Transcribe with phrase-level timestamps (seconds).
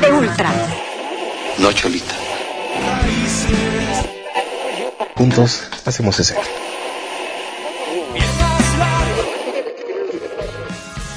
[0.00, 0.52] De Ultra.
[1.58, 2.14] No, Cholita.
[5.14, 6.36] Juntos hacemos ese.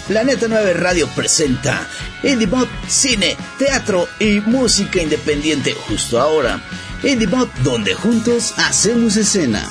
[0.07, 1.87] Planeta 9 Radio presenta
[2.23, 6.61] IndieBot Cine, Teatro y Música Independiente justo ahora.
[7.03, 9.69] IndieBot, donde juntos hacemos escena.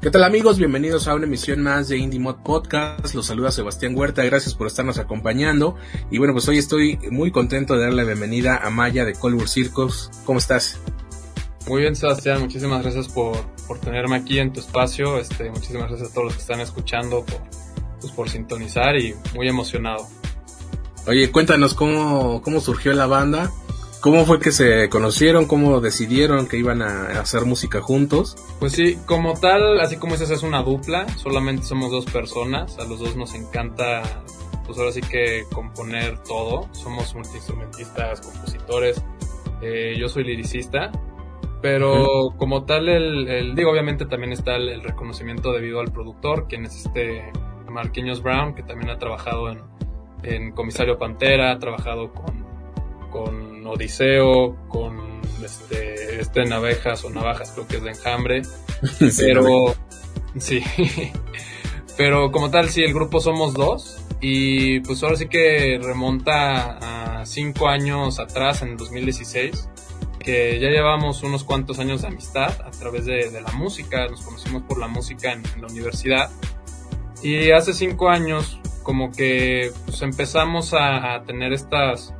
[0.00, 0.58] ¿Qué tal amigos?
[0.58, 3.14] Bienvenidos a una emisión más de Indie Mod Podcast.
[3.14, 5.76] Los saluda Sebastián Huerta, gracias por estarnos acompañando.
[6.10, 9.48] Y bueno, pues hoy estoy muy contento de darle la bienvenida a Maya de Colbur
[9.48, 10.10] Circus.
[10.24, 10.80] ¿Cómo estás?
[11.68, 13.36] Muy bien, Sebastián, muchísimas gracias por,
[13.68, 15.18] por tenerme aquí en tu espacio.
[15.18, 17.40] Este, muchísimas gracias a todos los que están escuchando por,
[18.00, 20.08] pues, por sintonizar y muy emocionado.
[21.06, 23.52] Oye, cuéntanos cómo, cómo surgió la banda
[24.00, 25.46] ¿Cómo fue que se conocieron?
[25.46, 28.36] ¿Cómo decidieron que iban a hacer música juntos?
[28.60, 32.84] Pues sí, como tal, así como dices, es una dupla, solamente somos dos personas, a
[32.84, 34.02] los dos nos encanta,
[34.64, 39.02] pues ahora sí que componer todo, somos multiinstrumentistas, compositores,
[39.62, 40.92] eh, yo soy liricista,
[41.62, 46.76] pero como tal, el, digo, obviamente también está el, reconocimiento debido al productor, quien es
[46.86, 47.32] este
[47.68, 49.62] Marquinhos Brown, que también ha trabajado en,
[50.22, 52.46] en Comisario Pantera, ha trabajado con
[53.10, 58.42] con Odiseo, con este, este Navejas o Navajas, creo que es de enjambre.
[59.18, 59.74] pero,
[60.38, 60.62] sí.
[61.96, 64.02] pero como tal, sí, el grupo somos dos.
[64.20, 69.68] Y pues ahora sí que remonta a cinco años atrás, en 2016,
[70.18, 74.08] que ya llevamos unos cuantos años de amistad a través de, la música.
[74.08, 76.30] Nos conocimos por la música en, la universidad.
[77.22, 82.14] Y hace cinco años, como que pues, empezamos a tener estas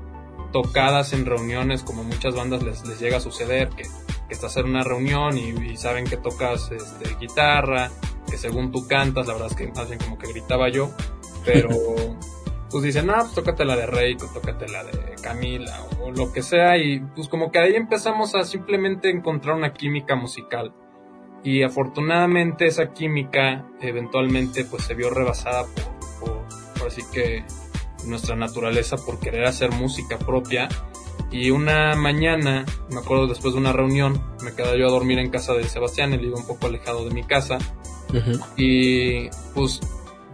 [0.63, 4.65] tocadas en reuniones, como muchas bandas les, les llega a suceder, que, que estás en
[4.65, 7.91] una reunión y, saben que tocas este, guitarra,
[8.27, 10.93] que según tú cantas, la verdad es que más bien como que gritaba yo,
[11.45, 11.69] pero
[12.71, 16.41] pues dicen, no, pues tócate la de Rey, tócate la de Camila, o, lo que
[16.41, 20.73] sea, y pues como que ahí empezamos a simplemente encontrar una química musical.
[21.45, 26.47] Y afortunadamente esa química eventualmente pues se vio rebasada por, por,
[26.79, 27.45] por así que
[28.07, 30.69] nuestra naturaleza por querer hacer música propia.
[31.31, 35.31] Y una mañana, me acuerdo después de una reunión, me quedé yo a dormir en
[35.31, 37.59] casa de Sebastián, él iba un poco alejado de mi casa.
[38.57, 39.81] Y pues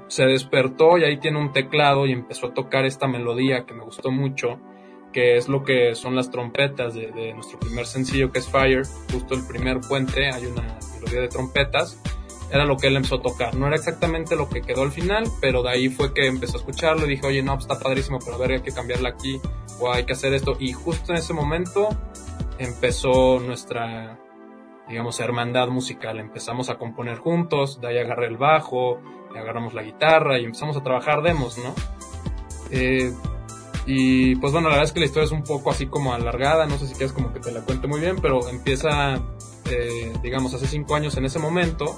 [0.09, 3.83] se despertó y ahí tiene un teclado y empezó a tocar esta melodía que me
[3.83, 4.61] gustó mucho,
[5.13, 8.83] que es lo que son las trompetas de, de nuestro primer sencillo que es Fire,
[9.11, 11.99] justo el primer puente, hay una melodía de trompetas
[12.53, 13.55] era lo que él empezó a tocar.
[13.55, 16.61] No era exactamente lo que quedó al final, pero de ahí fue que empezó a
[16.61, 19.41] escucharlo y dije, oye, no, pues está padrísimo, pero a ver, hay que cambiarla aquí
[19.81, 20.57] o hay que hacer esto.
[20.61, 21.89] Y justo en ese momento
[22.59, 24.21] empezó nuestra,
[24.87, 26.21] digamos, hermandad musical.
[26.21, 29.01] Empezamos a componer juntos, de ahí agarré el bajo,
[29.35, 31.75] agarramos la guitarra y empezamos a trabajar demos, ¿no?
[32.71, 33.15] Eh,
[33.87, 36.67] y pues bueno, la verdad es que la historia es un poco así como alargada,
[36.67, 39.15] no sé si quieres como que te la cuente muy bien, pero empieza,
[39.71, 41.97] eh, digamos, hace cinco años en ese momento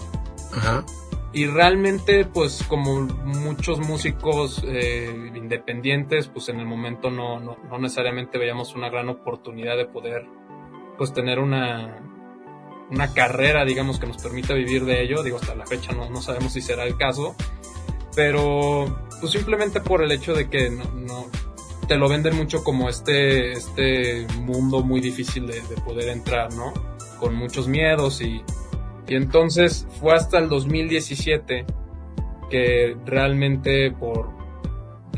[1.35, 7.79] y realmente, pues como muchos músicos eh, independientes, pues en el momento no, no, no,
[7.79, 10.29] necesariamente veíamos una gran oportunidad de poder
[10.97, 11.99] pues tener una,
[12.89, 15.25] una carrera, digamos, que nos permita vivir de ello.
[15.25, 17.35] Digo, hasta la fecha no, no sabemos si será el caso.
[18.15, 21.27] Pero pues simplemente por el hecho de que no, no
[21.89, 26.73] te lo venden mucho como este, este mundo muy difícil de, de poder entrar, ¿no?
[27.19, 28.41] Con muchos miedos y
[29.07, 31.67] y entonces fue hasta el 2017
[32.51, 34.31] que realmente por,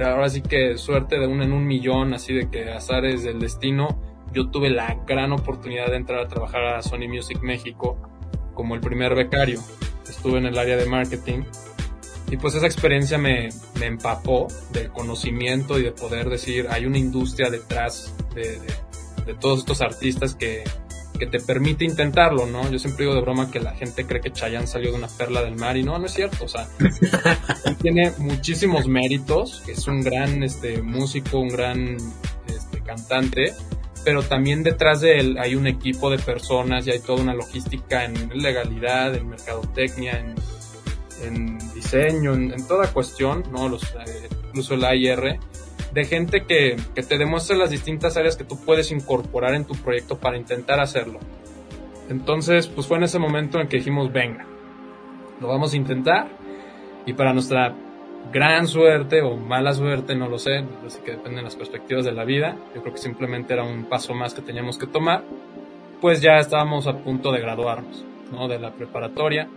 [0.05, 4.01] ahora sí que suerte de uno en un millón, así de que azares del destino,
[4.33, 7.97] yo tuve la gran oportunidad de entrar a trabajar a Sony Music México
[8.55, 9.61] como el primer becario.
[10.09, 11.43] Estuve en el área de marketing
[12.31, 16.99] y pues esa experiencia me, me empapó de conocimiento y de poder decir, hay una
[16.99, 18.67] industria detrás de, de,
[19.27, 20.65] de todos estos artistas que,
[21.19, 22.71] que te permite intentarlo, ¿no?
[22.71, 25.43] Yo siempre digo de broma que la gente cree que Chayanne salió de una perla
[25.43, 26.69] del mar y no, no es cierto, o sea,
[27.83, 31.97] tiene muchísimos méritos, es un gran este, músico, un gran
[32.49, 33.53] este, cantante,
[34.05, 38.05] pero también detrás de él hay un equipo de personas y hay toda una logística
[38.05, 40.35] en legalidad, en mercadotecnia, en,
[41.23, 43.69] en diseño, en, toda cuestión, ¿no?
[43.69, 45.41] Los, eh, incluso el AIR
[45.97, 50.19] de gente que, te demuestre las distintas áreas que tú puedes incorporar en tu proyecto
[50.19, 51.19] para intentar hacerlo.
[52.11, 54.45] Entonces, pues fue en ese momento en que dijimos, venga,
[55.41, 56.29] lo vamos a intentar.
[57.07, 57.75] Y para nuestra
[58.31, 62.25] gran suerte o mala suerte, no lo sé, así que dependen las perspectivas de la
[62.25, 62.59] vida.
[62.75, 65.25] Yo creo que simplemente era un paso más que teníamos que tomar.
[66.03, 68.49] Pues ya estábamos a punto de graduarnos, ¿no?
[68.49, 69.49] De la preparatoria.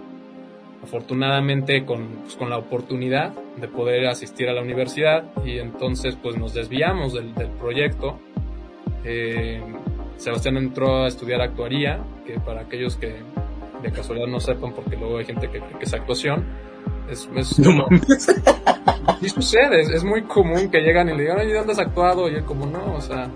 [0.82, 6.38] Afortunadamente con, pues, con la oportunidad de poder asistir a la universidad y entonces pues
[6.38, 8.20] nos desviamos del, del proyecto.
[9.04, 9.62] Eh,
[10.18, 13.16] Sebastián entró a estudiar actuaría, que para aquellos que
[13.82, 16.46] de casualidad no sepan, porque luego hay gente que cree que es actuación,
[17.10, 17.88] es, es No
[19.28, 22.30] sucede, es, es muy común que llegan y le digan, oye, ¿dónde has actuado?
[22.30, 23.30] Y él como, no, o sea,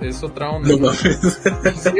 [0.00, 0.68] es otra onda.
[0.68, 1.40] No mames.
[1.76, 1.92] Sí,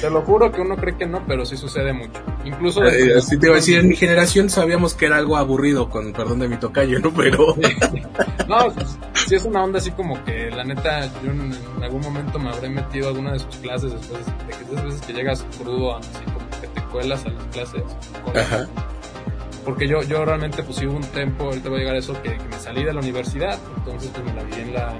[0.00, 2.20] te lo juro que uno cree que no, pero sí sucede mucho.
[2.44, 2.84] Incluso...
[2.84, 6.12] Eh, Así te iba a decir, en mi generación sabíamos que era algo aburrido, con
[6.12, 7.12] perdón de mi tocayo, ¿no?
[7.12, 7.54] Pero...
[8.48, 12.00] No, pues, sí es una onda así como que la neta yo en, en algún
[12.00, 15.12] momento me habré metido a alguna de sus clases después de que esas veces que
[15.12, 17.82] llegas crudo, así como que te cuelas a las clases.
[18.34, 18.66] Ajá.
[19.64, 22.14] Porque yo, yo realmente pues sí hubo un tiempo, ahorita voy a llegar a eso,
[22.22, 24.94] que, que me salí de la universidad, entonces pues me la vi en la,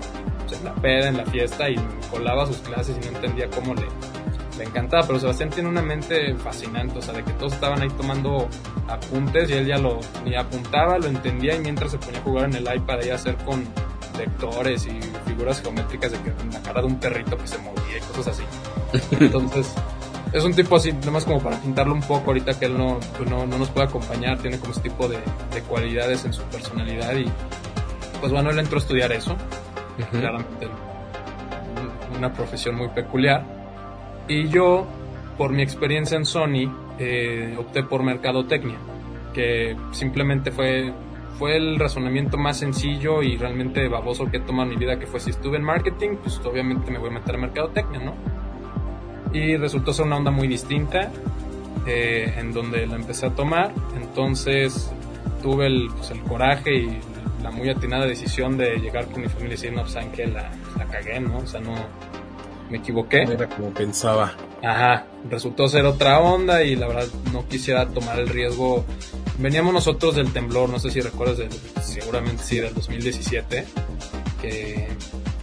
[0.51, 1.77] pues, en la peda, en la fiesta y
[2.11, 3.87] colaba sus clases y no entendía cómo le,
[4.59, 7.89] le encantaba, pero Sebastián tiene una mente fascinante, o sea, de que todos estaban ahí
[7.91, 8.49] tomando
[8.89, 12.45] apuntes y él ya lo ni apuntaba, lo entendía y mientras se ponía a jugar
[12.47, 13.65] en el iPad a hacer con
[14.19, 18.01] vectores y figuras geométricas de que la cara de un perrito que se movía y
[18.15, 18.43] cosas así.
[19.21, 19.73] Entonces,
[20.33, 23.31] es un tipo así, nomás como para pintarlo un poco ahorita que él no, pues
[23.31, 25.19] no, no nos puede acompañar, tiene como ese tipo de,
[25.55, 27.25] de cualidades en su personalidad y
[28.21, 29.35] pues bueno, él entró a estudiar eso,
[30.07, 33.45] claramente un- una profesión muy peculiar.
[34.29, 34.87] Y yo,
[35.39, 38.77] por mi experiencia en Sony, eh, opté por mercadotecnia,
[39.33, 40.93] que simplemente fue,
[41.39, 45.07] fue el razonamiento más sencillo y realmente baboso que he tomado en mi vida, que
[45.07, 48.15] fue si estuve en marketing, pues obviamente me voy a meter a mercadotecnia, ¿no?
[49.33, 51.11] Y resultó ser una onda muy distinta,
[51.87, 54.93] eh, en donde la empecé a tomar, entonces
[55.43, 57.01] tuve el, pues, el coraje y
[57.43, 60.27] la muy atinada decisión de llegar con mi familia y decir, no, pues saben que
[60.27, 61.39] la, la cagué, ¿no?
[61.39, 61.75] O sea, no,
[62.71, 63.23] me equivoqué.
[63.23, 64.33] Era como pensaba.
[64.63, 68.85] Ajá, resultó ser otra onda y la verdad no quisiera tomar el riesgo.
[69.39, 71.51] Veníamos nosotros del temblor, no sé si recuerdas, del,
[71.83, 73.65] seguramente sí, del 2017,
[74.41, 74.89] que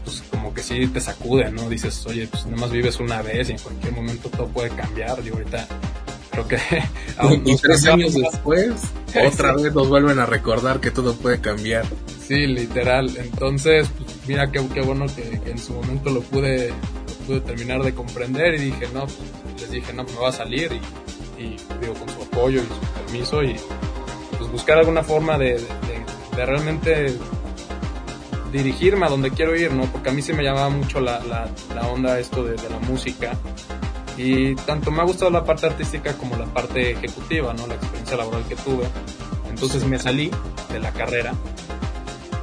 [0.04, 1.68] pues como que sí te sacude, ¿no?
[1.68, 5.20] Dices, oye, pues nada más vives una vez y en cualquier momento todo puede cambiar.
[5.26, 5.68] Y ahorita
[6.46, 6.84] creo que...
[7.18, 8.32] aún Y tres años más.
[8.34, 8.72] después,
[9.34, 11.86] otra vez nos vuelven a recordar que todo puede cambiar.
[12.28, 13.16] Sí, literal.
[13.18, 17.40] Entonces, pues, mira qué, qué bueno que, que en su momento lo pude, lo pude
[17.42, 20.72] terminar de comprender y dije, no, pues, les dije, no, me va a salir
[21.38, 23.56] y, y, digo, con su apoyo y su permiso y
[24.38, 27.18] pues buscar alguna forma de, de- de realmente
[28.52, 29.84] dirigirme a donde quiero ir, ¿no?
[29.86, 32.80] Porque a mí se me llamaba mucho la, la, la onda esto de, de la
[32.80, 33.32] música
[34.18, 37.68] y tanto me ha gustado la parte artística como la parte ejecutiva, ¿no?
[37.68, 38.86] La experiencia laboral que tuve.
[39.50, 40.32] Entonces me salí
[40.72, 41.34] de la carrera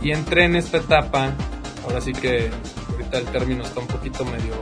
[0.00, 1.32] y entré en esta etapa,
[1.84, 2.50] ahora sí que
[2.92, 4.54] ahorita el término está un poquito medio,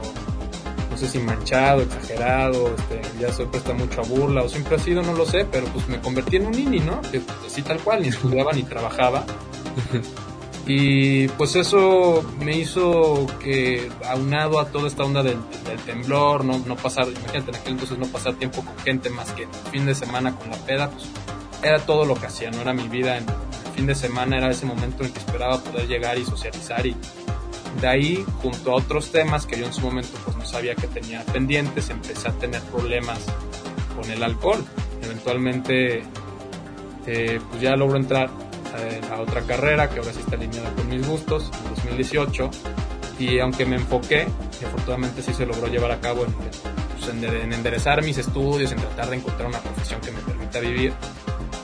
[0.89, 4.79] no sé si manchado, exagerado, este, ya se presta mucho a burla o siempre ha
[4.79, 7.01] sido, no lo sé, pero pues me convertí en un nini, ¿no?
[7.01, 9.25] Que así tal cual, ni estudiaba ni trabajaba.
[10.65, 16.59] Y pues eso me hizo que, aunado a toda esta onda del, del temblor, no,
[16.59, 19.85] no pasar, imagínate en aquel entonces no pasar tiempo con gente más que el fin
[19.85, 21.05] de semana con la peda, pues
[21.61, 23.17] era todo lo que hacía, no era mi vida.
[23.17, 26.85] En el fin de semana era ese momento en que esperaba poder llegar y socializar
[26.85, 26.95] y
[27.81, 30.87] de ahí, junto a otros temas que yo en su momento pues no sabía que
[30.87, 33.19] tenía pendientes, empecé a tener problemas
[33.95, 34.63] con el alcohol.
[35.01, 36.03] Eventualmente,
[37.07, 38.29] eh, pues ya logro entrar
[38.77, 42.49] eh, a otra carrera que ahora sí está alineada con mis gustos, en 2018.
[43.19, 44.27] Y aunque me enfoqué,
[44.61, 48.71] y afortunadamente sí se logró llevar a cabo en, pues, en, en enderezar mis estudios,
[48.71, 50.93] en tratar de encontrar una profesión que me permita vivir,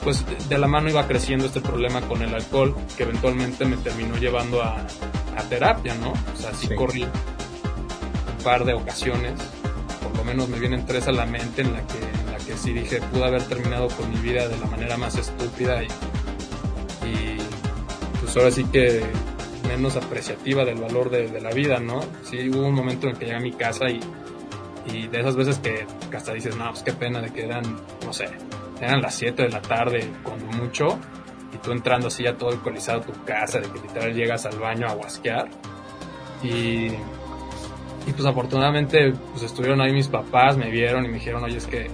[0.04, 4.16] pues de, la mano iba creciendo este problema con el alcohol, que eventualmente me terminó
[4.16, 4.76] llevando a,
[5.36, 6.12] a terapia, ¿no?
[6.12, 6.74] O sea, sí, Sí.
[6.74, 9.34] corrí un par de ocasiones,
[10.02, 12.56] por lo menos me vienen tres a la mente en la que, en la que
[12.56, 15.88] sí dije, pude haber terminado con mi vida de la manera más estúpida y,
[17.04, 17.38] y
[18.20, 19.02] pues ahora sí que
[19.66, 22.00] menos apreciativa del valor de, la vida, ¿no?
[22.22, 24.00] Sí, hubo un momento en que llegué a mi casa y,
[25.08, 27.62] de esas veces que hasta dices, no, pues qué pena de que eran,
[28.04, 28.28] no sé,
[28.80, 30.98] eran las 7 de la tarde, cuando mucho,
[31.54, 34.58] y tú entrando así ya todo alcoholizado a tu casa, de que literal llegas al
[34.58, 35.48] baño a guasquear.
[36.42, 36.86] Y,
[38.06, 41.66] y pues afortunadamente pues estuvieron ahí mis papás, me vieron y me dijeron, oye, es
[41.66, 41.88] que,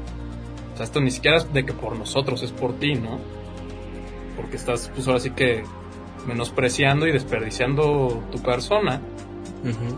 [0.73, 3.19] o sea, esto ni siquiera es de que por nosotros, es por ti, ¿no?
[4.37, 5.65] Porque estás pues ahora sí que
[6.27, 9.01] menospreciando y desperdiciando tu persona.
[9.63, 9.97] Ujú.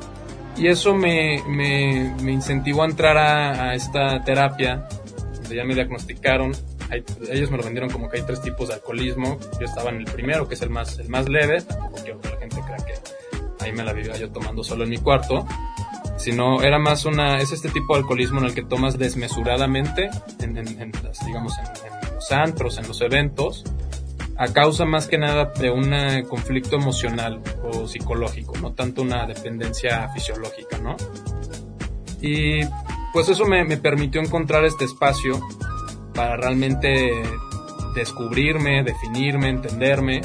[0.57, 4.89] Y eso me, me, me incentivó a entrar a, a esta terapia,
[5.35, 6.53] donde ya me diagnosticaron
[7.31, 9.39] ellos me lo vendieron como que hay tres tipos de alcoholismo.
[9.61, 11.61] Yo estaba en el primero, que es el más, el más leve.
[11.63, 14.91] Tampoco quiero que la gente crea que ahí me la vivía yo tomando solo en
[14.91, 15.47] mi cuarto.
[16.17, 20.55] Sino era más una, es este tipo de alcoholismo en el que tomas desmesuradamente, en,
[20.55, 23.65] digamos, en los antros, en los eventos,
[24.39, 25.93] a causa más que nada de un
[26.29, 30.97] conflicto emocional o psicológico, no tanto una dependencia fisiológica, ¿no?
[32.21, 32.61] Y
[33.13, 35.41] pues eso me, permitió encontrar este espacio
[36.15, 37.11] para realmente
[37.97, 40.21] descubrirme, definirme, entenderme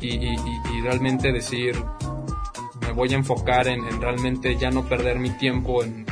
[0.00, 0.36] y,
[0.82, 1.76] realmente decir,
[2.80, 6.06] me voy a enfocar en, realmente ya no perder mi tiempo en,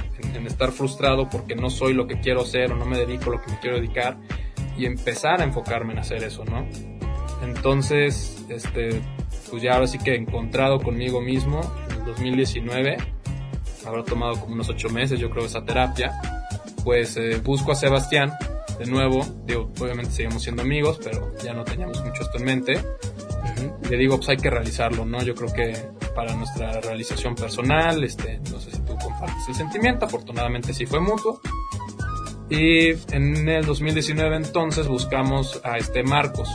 [0.47, 3.41] estar frustrado porque no soy lo que quiero hacer o no me dedico a lo
[3.41, 4.19] que me quiero dedicar
[4.77, 6.67] y empezar a enfocarme en hacer eso, ¿no?
[7.43, 9.03] Entonces, este,
[9.51, 12.97] pues ya ahora sí que he encontrado conmigo mismo en el 2019
[13.87, 16.13] habrá tomado como unos ocho meses, yo creo, esa terapia,
[16.85, 18.33] pues eh, busco a Sebastián
[18.79, 22.81] de nuevo, digo, obviamente seguimos siendo amigos, pero ya no teníamos mucho esto en mente.
[23.89, 25.23] Le digo, pues hay que realizarlo, ¿no?
[25.23, 25.77] Yo creo que
[26.17, 31.01] para nuestra realización personal, este, no sé si tú compartes el sentimiento, afortunadamente sí fue
[31.01, 31.41] mutuo.
[32.49, 36.49] Y en el 2019 entonces buscamos a este Marcos,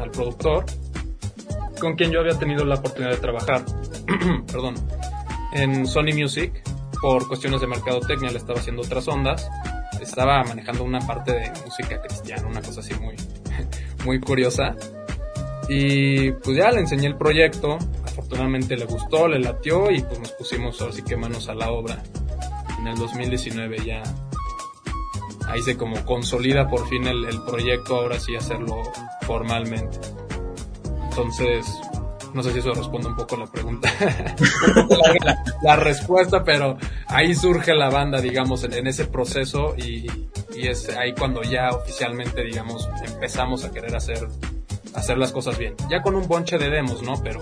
[0.00, 0.64] al productor,
[1.80, 3.64] con quien yo había tenido la oportunidad de trabajar,
[4.46, 4.74] perdón,
[5.52, 6.62] en Sony Music
[7.00, 9.48] por cuestiones de mercadotecnia le estaba haciendo otras ondas.
[10.00, 13.16] Estaba manejando una parte de música cristiana, una cosa así muy,
[14.04, 14.74] muy curiosa.
[15.68, 20.32] Y pues ya le enseñé el proyecto, afortunadamente le gustó, le latió y pues nos
[20.32, 22.02] pusimos ahora sí que manos a la obra.
[22.78, 24.02] En el 2019 ya
[25.50, 28.82] ahí se como consolida por fin el, el proyecto, ahora sí hacerlo
[29.26, 29.98] formalmente.
[31.10, 31.66] Entonces,
[32.34, 33.92] no sé si eso responde un poco la pregunta,
[35.62, 36.76] la, respuesta, pero
[37.08, 40.06] ahí surge la banda, digamos, en, ese proceso y,
[40.56, 44.28] es ahí cuando ya oficialmente, digamos, empezamos a querer hacer,
[44.94, 45.74] hacer las cosas bien.
[45.88, 47.14] Ya con un bonche de demos, ¿no?
[47.22, 47.40] Pero,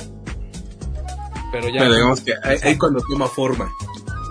[1.50, 1.84] pero ya...
[1.84, 3.68] digamos que ahí, cuando toma forma.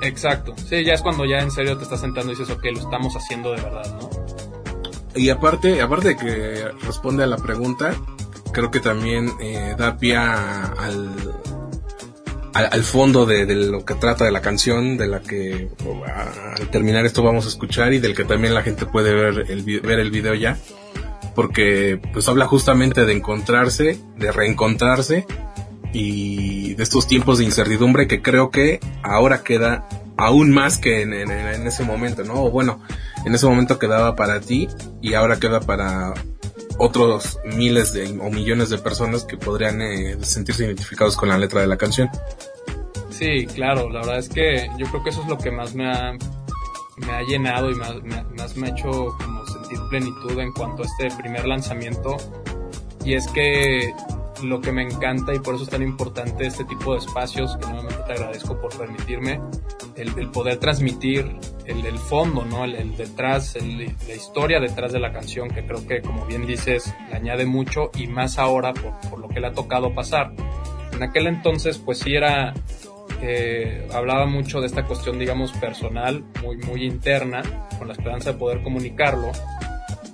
[0.02, 0.54] Exacto.
[0.58, 3.16] Sí, ya es cuando ya en serio te estás sentando y dices, ok, lo estamos
[3.16, 4.10] haciendo de verdad, ¿no?
[5.16, 7.96] Y aparte, aparte de que responde a la pregunta,
[8.52, 11.12] creo que también eh, da pie al,
[12.54, 15.70] al, fondo de, lo que trata de la canción, de la que
[16.60, 19.64] al terminar esto vamos a escuchar y del que también la gente puede ver el,
[19.82, 20.58] ver el video ya,
[21.36, 25.26] porque pues habla justamente de encontrarse, de reencontrarse
[26.00, 31.32] y de estos tiempos de incertidumbre que creo que ahora queda aún más que en,
[31.32, 32.44] ese momento, ¿no?
[32.44, 32.80] O bueno,
[33.26, 34.68] en ese momento quedaba para ti
[35.02, 36.14] y ahora queda para
[36.78, 41.62] otros miles de, o millones de personas que podrían eh, sentirse identificados con la letra
[41.62, 42.10] de la canción.
[43.10, 45.90] Sí, claro, la verdad es que yo creo que eso es lo que más me
[45.90, 46.12] ha,
[46.98, 47.96] me ha llenado y más
[48.56, 52.18] me, ha hecho como sentir plenitud en cuanto a este primer lanzamiento.
[53.04, 53.94] Y es que
[54.44, 57.66] lo que me encanta y por eso es tan importante este tipo de espacios, que
[57.68, 59.40] nuevamente te agradezco por permitirme,
[59.96, 62.66] el, poder transmitir el, el, fondo, ¿no?
[62.66, 67.16] El, detrás, la historia detrás de la canción, que creo que como bien dices, le
[67.16, 70.34] añade mucho y más ahora por, por lo que le ha tocado pasar.
[70.94, 72.54] En aquel entonces pues sí era,
[73.22, 77.42] eh, hablaba mucho de esta cuestión digamos personal, muy, muy interna,
[77.78, 79.32] con la esperanza de poder comunicarlo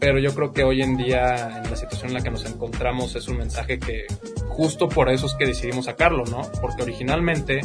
[0.04, 3.16] pero yo creo que hoy en día, en la situación en la que nos encontramos,
[3.16, 4.06] es un mensaje que
[4.50, 6.42] justo por eso es que decidimos sacarlo, ¿no?
[6.60, 7.62] Porque originalmente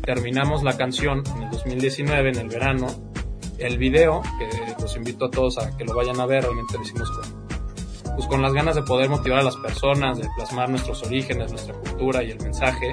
[0.00, 2.86] terminamos la canción en el 2019, en el verano,
[3.58, 4.48] el video, que
[4.80, 7.46] los invito a todos a que lo vayan a ver, realmente lo hicimos con,
[8.14, 11.74] pues con las ganas de poder motivar a las personas, de plasmar nuestros orígenes, nuestra
[11.74, 12.90] cultura y el mensaje.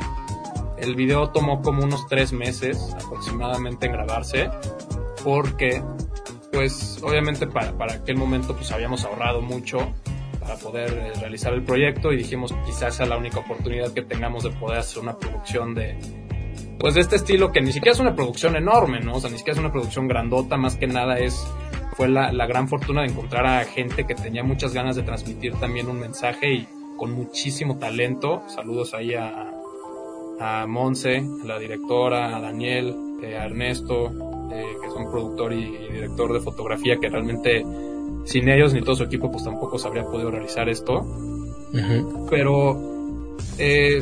[0.78, 4.50] El video tomó como unos tres meses aproximadamente en grabarse,
[5.24, 5.82] porque
[6.54, 9.94] pues obviamente para, para aquel momento pues habíamos ahorrado mucho
[10.40, 14.44] para poder eh, realizar el proyecto y dijimos quizás sea la única oportunidad que tengamos
[14.44, 15.98] de poder hacer una producción de
[16.80, 19.16] pues de este estilo que ni siquiera es una producción enorme, ¿no?
[19.16, 21.48] O sea, ni siquiera es una producción grandota, más que nada es
[21.96, 25.54] fue la, la gran fortuna de encontrar a gente que tenía muchas ganas de transmitir
[25.56, 26.68] también un mensaje y
[26.98, 28.44] con muchísimo talento.
[28.48, 29.52] Saludos ahí a,
[30.40, 35.78] a Monse, la directora, a Daniel, eh, a Ernesto, eh, que es un productor y,
[35.92, 37.66] director de fotografía que realmente
[38.26, 41.06] sin ellos ni todo su equipo pues tampoco se habría podido realizar esto.
[42.30, 44.00] Pero, eh,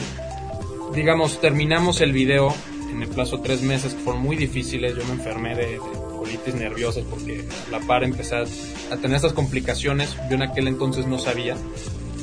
[0.94, 2.54] digamos, terminamos el video
[2.92, 4.96] en el plazo de tres meses que fueron muy difíciles.
[4.96, 5.80] Yo me enfermé de,
[6.18, 10.18] colitis nerviosa porque a la par empecé a tener estas complicaciones.
[10.30, 11.56] Yo en aquel entonces no sabía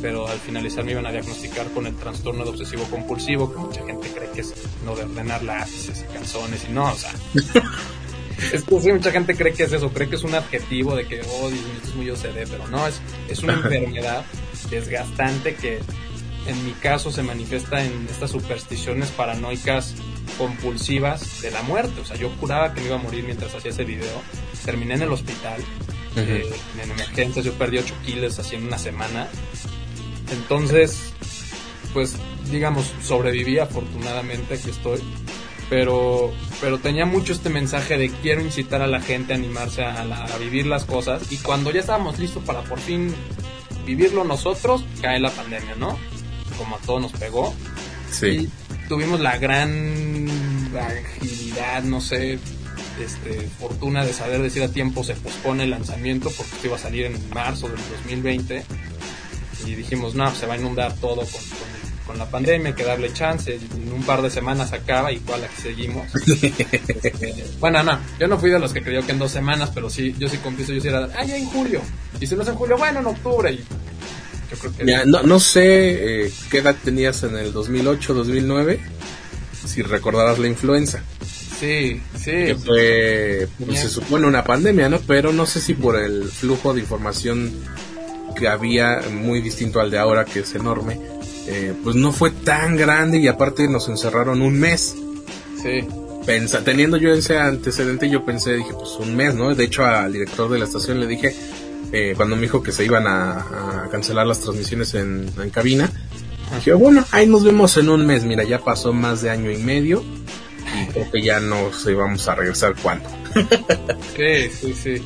[0.01, 3.85] pero al finalizar me iban a diagnosticar con el trastorno de obsesivo compulsivo, que mucha
[3.85, 7.13] gente cree que es no de ordenar lápices y calzones y no, o sea,
[8.52, 11.07] es que sí, mucha gente cree que es eso, cree que es un adjetivo de
[11.07, 14.25] que, oh, Dios mío, esto es muy OCD, pero no, es, es una enfermedad
[14.71, 15.80] desgastante que
[16.47, 19.95] en mi caso se manifiesta en estas supersticiones paranoicas
[20.38, 22.00] compulsivas de la muerte.
[22.00, 24.23] O sea, yo juraba que me iba a morir mientras hacía ese video.
[24.64, 25.61] Terminé en el hospital,
[26.16, 26.50] eh,
[26.83, 29.28] en emergencias, yo perdí 8 kilos así en una semana.
[30.33, 31.12] Entonces,
[31.92, 32.16] pues,
[32.50, 35.00] digamos, sobreviví afortunadamente, aquí estoy.
[35.71, 40.01] Pero, pero tenía mucho este mensaje de quiero incitar a la gente a animarse a,
[40.01, 41.31] a vivir las cosas.
[41.31, 43.15] Y cuando ya estábamos listos para por fin
[43.85, 45.99] vivirlo nosotros, cae la pandemia, ¿no?
[46.57, 47.55] Como a todos nos pegó.
[48.11, 48.27] Sí.
[48.27, 50.29] Y tuvimos la gran
[50.75, 52.39] agilidad, no sé,
[53.01, 57.07] este, fortuna de saber decir a tiempo se pospone el lanzamiento porque iba a salir
[57.07, 58.65] en marzo del 2020
[59.67, 61.77] y dijimos no, se va a inundar todo con, con,
[62.09, 65.62] con, la pandemia, hay que darle chance, en un par de semanas acaba, igual aquí
[65.62, 66.07] seguimos.
[66.27, 69.88] este, bueno, no, yo no fui de los que creyó que en dos semanas, pero
[69.91, 71.81] sí, yo sí confieso, yo sí era, ah, ya en julio,
[72.21, 75.07] y si no es en julio, bueno, en octubre, y yo creo que...
[75.07, 78.81] No, no sé eh, qué edad tenías en el 2008, 2009,
[79.67, 81.03] si recordarás la influenza.
[81.59, 82.31] Sí, sí.
[82.31, 85.00] Que fue, pues, se supone una pandemia, ¿no?
[85.00, 87.53] Pero no sé si por el flujo de información
[88.37, 91.00] que había, muy distinto al de ahora, que es enorme,
[91.50, 94.95] eh, pues no fue tan grande y aparte nos encerraron un mes.
[95.62, 95.87] Sí.
[96.26, 99.55] Pensa, teniendo yo ese antecedente, yo pensé, dije, pues un mes, ¿no?
[99.55, 101.35] De hecho, al director de la estación le dije,
[101.90, 105.90] eh, cuando me dijo que se iban a, a cancelar las transmisiones en, en cabina,
[106.57, 108.25] dije, bueno, ahí nos vemos en un mes.
[108.25, 110.05] Mira, ya pasó más de año y medio
[110.76, 113.09] y creo que ya no se vamos a regresar cuándo.
[114.17, 115.02] sí, sí, sí.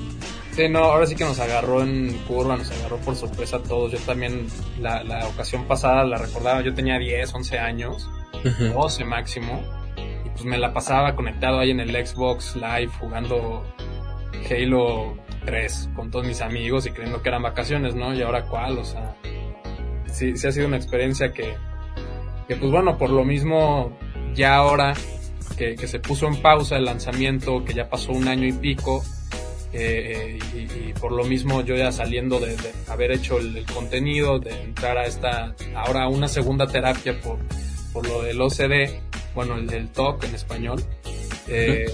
[0.52, 3.92] Sí, no, ahora sí que nos agarró en curva, nos agarró por sorpresa a todos.
[3.92, 4.46] Yo también,
[4.78, 8.10] la, la ocasión pasada la recordaba, yo tenía 10, 11 años,
[8.44, 8.72] uh -huh.
[8.74, 9.62] 12 máximo,
[9.96, 13.64] y pues me la pasaba conectado ahí en el Xbox Live jugando
[14.50, 15.16] Halo
[15.46, 18.14] 3 con todos mis amigos y creyendo que eran vacaciones, ¿no?
[18.14, 19.16] Y ahora cuál, o sea,
[20.06, 21.54] sí, sí ha sido una experiencia que,
[22.46, 23.96] que pues bueno, por lo mismo,
[24.34, 24.92] ya ahora
[25.56, 29.02] que, que, se puso en pausa el lanzamiento, que ya pasó un año y pico,
[29.72, 32.56] eh, y, y, por lo mismo yo ya saliendo de,
[32.88, 37.38] haber hecho el, contenido, de entrar a esta, ahora una segunda terapia por,
[37.92, 39.00] por lo del OCD,
[39.34, 40.84] bueno, el del TOC en español,
[41.48, 41.86] eh,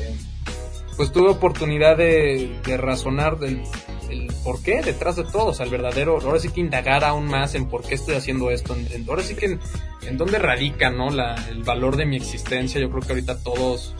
[0.97, 3.63] pues tuve oportunidad de, razonar del
[4.11, 7.55] el por qué detrás de todo, o el verdadero, ahora sí que indagar aún más
[7.55, 8.75] en por qué estoy haciendo esto,
[9.07, 9.61] ahora sí que en,
[10.07, 11.11] en dónde radica, ¿no?
[11.11, 13.95] La, el valor de mi existencia, yo creo que ahorita todos,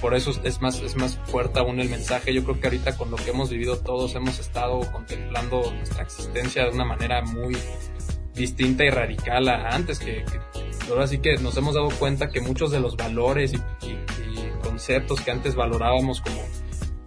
[0.00, 3.10] por eso es más, es más fuerte aún el mensaje, yo creo que ahorita con
[3.10, 7.56] lo que hemos vivido todos hemos estado contemplando nuestra existencia de una manera muy
[8.34, 10.24] distinta y radical a antes, que,
[10.88, 14.52] ahora sí que nos hemos dado cuenta que muchos de los valores y, y, y
[14.62, 16.42] conceptos que antes valorábamos como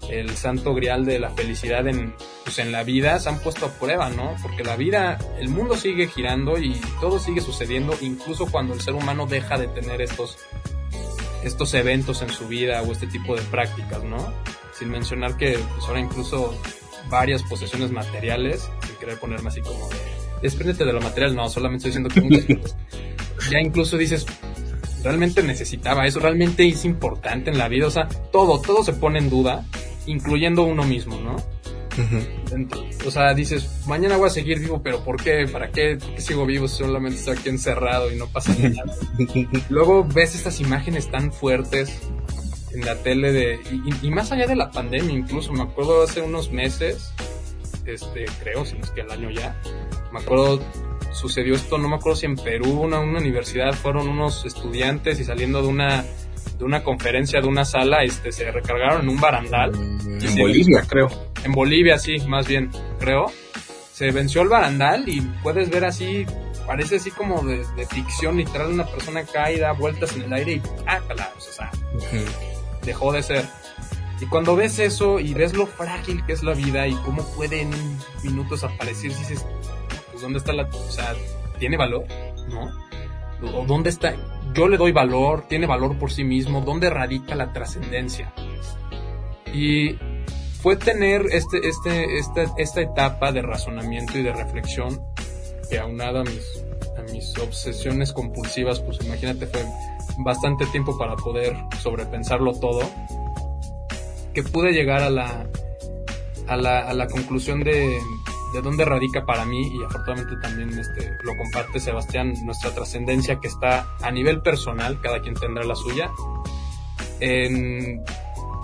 [0.10, 3.70] el santo grial de la felicidad en, pues en la vida se han puesto a
[3.70, 4.36] prueba, ¿no?
[4.42, 8.94] Porque la vida, el mundo sigue girando y todo sigue sucediendo, incluso cuando el ser
[8.94, 10.38] humano deja de tener estos,
[11.48, 14.18] estos eventos en su vida o este tipo de prácticas, ¿no?
[14.74, 16.58] Sin mencionar que pues ahora incluso
[17.10, 19.96] varias posesiones materiales, sin querer ponerme así como de,
[20.42, 22.62] despréndete de lo material, no, solamente estoy diciendo que
[23.52, 24.26] ya incluso dices,
[25.04, 29.20] realmente necesitaba eso, realmente es importante en la vida, o sea, todo, todo se pone
[29.20, 29.66] en duda
[30.06, 31.36] incluyendo uno mismo, ¿no?
[31.98, 33.08] Uh -huh.
[33.08, 35.48] o sea, dices, mañana voy a seguir vivo, pero ¿por qué?
[35.52, 35.98] ¿Para qué?
[35.98, 36.68] ¿Por qué sigo vivo?
[36.68, 38.94] Solamente estoy aquí encerrado y no pasa nada.
[39.70, 42.02] Luego ves estas imágenes tan fuertes
[42.74, 46.22] en la tele de, y, y, más allá de la pandemia incluso, me acuerdo hace
[46.22, 47.14] unos meses,
[47.86, 49.60] este, creo, si no es que el año ya,
[50.12, 50.62] me acuerdo
[51.12, 55.24] sucedió esto, no me acuerdo si en Perú, una, una universidad, fueron unos estudiantes y
[55.24, 56.06] saliendo de una
[56.58, 59.72] de una conferencia de una sala, este, se recargaron en un barandal.
[59.74, 61.08] Mm, en Bolivia, creo.
[61.44, 63.32] En Bolivia, sí, más bien, creo.
[63.94, 66.26] Se venció el barandal y puedes ver así,
[66.68, 70.54] parece así como de, de ficción, literal, una persona cae, da vueltas en el aire
[70.54, 71.00] y ¡ah,
[71.36, 72.82] o sea, uh -huh.
[72.84, 73.46] dejó de ser.
[74.22, 77.62] Y cuando ves eso y ves lo frágil que es la vida y cómo puede
[77.62, 79.46] en un minuto desaparecer, dices,
[80.12, 81.16] pues ¿dónde está la, o sea,
[81.60, 82.06] tiene valor?
[82.50, 82.70] ¿No?
[83.60, 84.16] ¿O dónde está?
[84.54, 88.34] yo le doy valor, tiene valor por sí mismo, dónde radica la trascendencia.
[89.54, 89.98] Y
[90.68, 95.02] fue tener este, este, esta, esta etapa de razonamiento y de reflexión
[95.70, 96.62] que aunada a mis,
[96.98, 99.64] a mis obsesiones compulsivas, pues imagínate, fue
[100.26, 102.82] bastante tiempo para poder sobrepensarlo todo,
[104.34, 105.48] que pude llegar a la,
[106.48, 107.98] a la, a la conclusión de,
[108.54, 113.48] de dónde radica para mí y afortunadamente también este, lo comparte Sebastián, nuestra trascendencia que
[113.48, 116.12] está a nivel personal, cada quien tendrá la suya,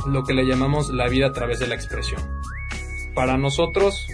[0.08, 2.22] lo que le llamamos la vida a través de la expresión.
[3.13, 4.08] Para nosotros,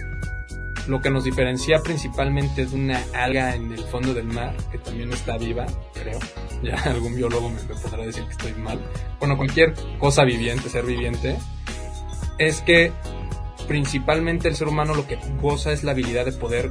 [0.86, 5.12] lo que nos diferencia principalmente de una alga en el fondo del mar, que también
[5.12, 6.18] está viva, creo.
[6.62, 8.78] Ya algún biólogo me, podrá decir que estoy mal.
[9.18, 11.38] Bueno, cualquier cosa viviente, ser viviente,
[12.36, 12.92] es que
[13.66, 16.70] principalmente el ser humano lo que goza es la habilidad de poder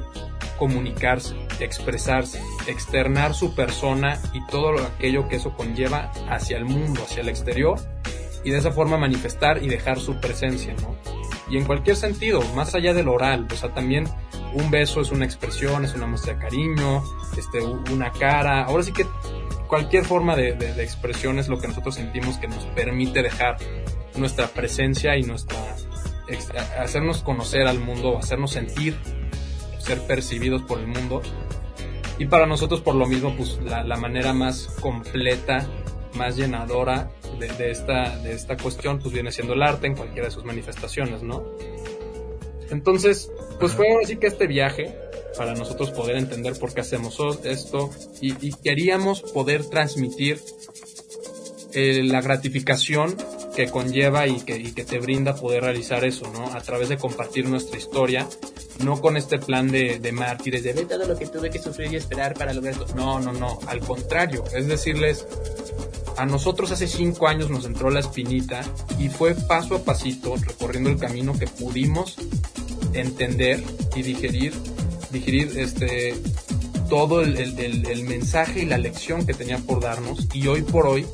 [0.59, 7.21] comunicarse, expresarse, externar su persona y todo aquello que eso conlleva hacia el mundo, hacia
[7.21, 7.79] el exterior,
[8.43, 10.95] y de esa forma manifestar y dejar su presencia, ¿no?
[11.49, 14.07] Y en cualquier sentido, más allá del oral, o sea, también
[14.53, 17.03] un beso es una expresión, es una muestra de cariño,
[17.37, 19.05] este, una cara, ahora sí que
[19.67, 23.57] cualquier forma de, de expresión es lo que nosotros sentimos que nos permite dejar
[24.15, 25.57] nuestra presencia y nuestra
[26.79, 28.97] hacernos conocer al mundo, hacernos sentir,
[29.79, 31.21] ser percibidos por el mundo.
[32.17, 35.65] Y para nosotros por lo mismo, pues la, manera más completa,
[36.15, 40.31] más llenadora de, esta, de esta cuestión, pues viene siendo el arte en cualquiera de
[40.31, 41.43] sus manifestaciones, ¿no?
[42.69, 44.95] Entonces, pues fue así que este viaje,
[45.37, 47.89] para nosotros poder entender por qué hacemos esto,
[48.21, 50.39] y, queríamos poder transmitir
[51.73, 53.15] eh, la gratificación
[53.55, 56.53] que conlleva y que, que te brinda poder realizar eso, ¿no?
[56.53, 58.27] A través de compartir nuestra historia,
[58.83, 61.91] no con este plan de, de mártires, de ver todo lo que tuve que sufrir
[61.91, 62.85] y esperar para lograr esto.
[62.95, 65.27] No, no, no, al contrario, es decirles,
[66.19, 68.61] a nosotros hace cinco años nos entró la espinita
[68.99, 72.17] y fue paso a pasito, recorriendo el camino que pudimos
[72.91, 73.63] entender
[73.95, 74.53] y digerir,
[75.11, 76.13] digerir este,
[76.89, 80.27] todo el, el, el mensaje y la lección que tenía por darnos.
[80.33, 81.05] Y hoy por hoy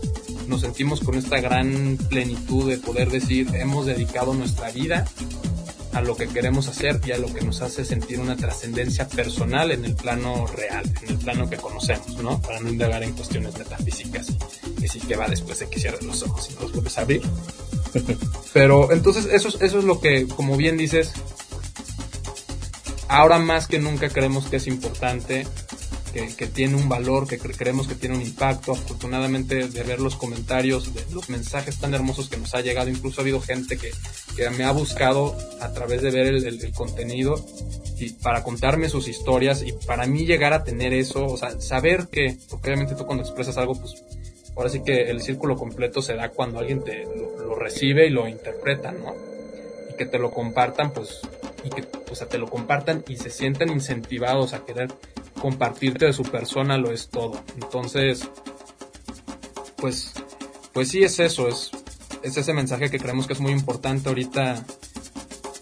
[0.47, 5.05] nos sentimos con esta gran plenitud de poder decir, hemos dedicado nuestra vida
[5.95, 9.71] a lo que queremos hacer y a lo que nos hace sentir una trascendencia personal
[9.71, 12.41] en el plano real, en el plano que conocemos, ¿no?
[12.41, 14.27] Para no indagar en cuestiones metafísicas,
[14.77, 17.21] que sí que va después de que cierres los ojos y los vuelves a abrir.
[18.53, 21.13] Pero entonces eso, eso es lo que, como bien dices,
[23.07, 25.47] ahora más que nunca creemos que es importante
[26.37, 28.71] que, tiene un valor, que creemos que tiene un impacto.
[28.71, 33.19] Afortunadamente de ver los comentarios, de los mensajes tan hermosos que nos ha llegado, incluso
[33.19, 33.91] ha habido gente que,
[34.35, 37.35] que me ha buscado a través de ver el, contenido
[37.99, 42.07] y para contarme sus historias y para mí llegar a tener eso, o sea, saber
[42.11, 44.03] que, porque obviamente tú cuando expresas algo, pues
[44.55, 48.27] ahora sí que el círculo completo se da cuando alguien te lo, recibe y lo
[48.27, 49.15] interpreta, ¿no?
[49.89, 51.21] Y que te lo compartan, pues,
[51.63, 54.89] y que, o sea, te lo compartan y se sientan incentivados a querer
[55.39, 57.43] compartirte de su persona lo es todo.
[57.55, 58.27] Entonces,
[59.77, 60.13] pues,
[60.73, 61.71] pues sí es eso, es,
[62.23, 64.65] es ese mensaje que creemos que es muy importante ahorita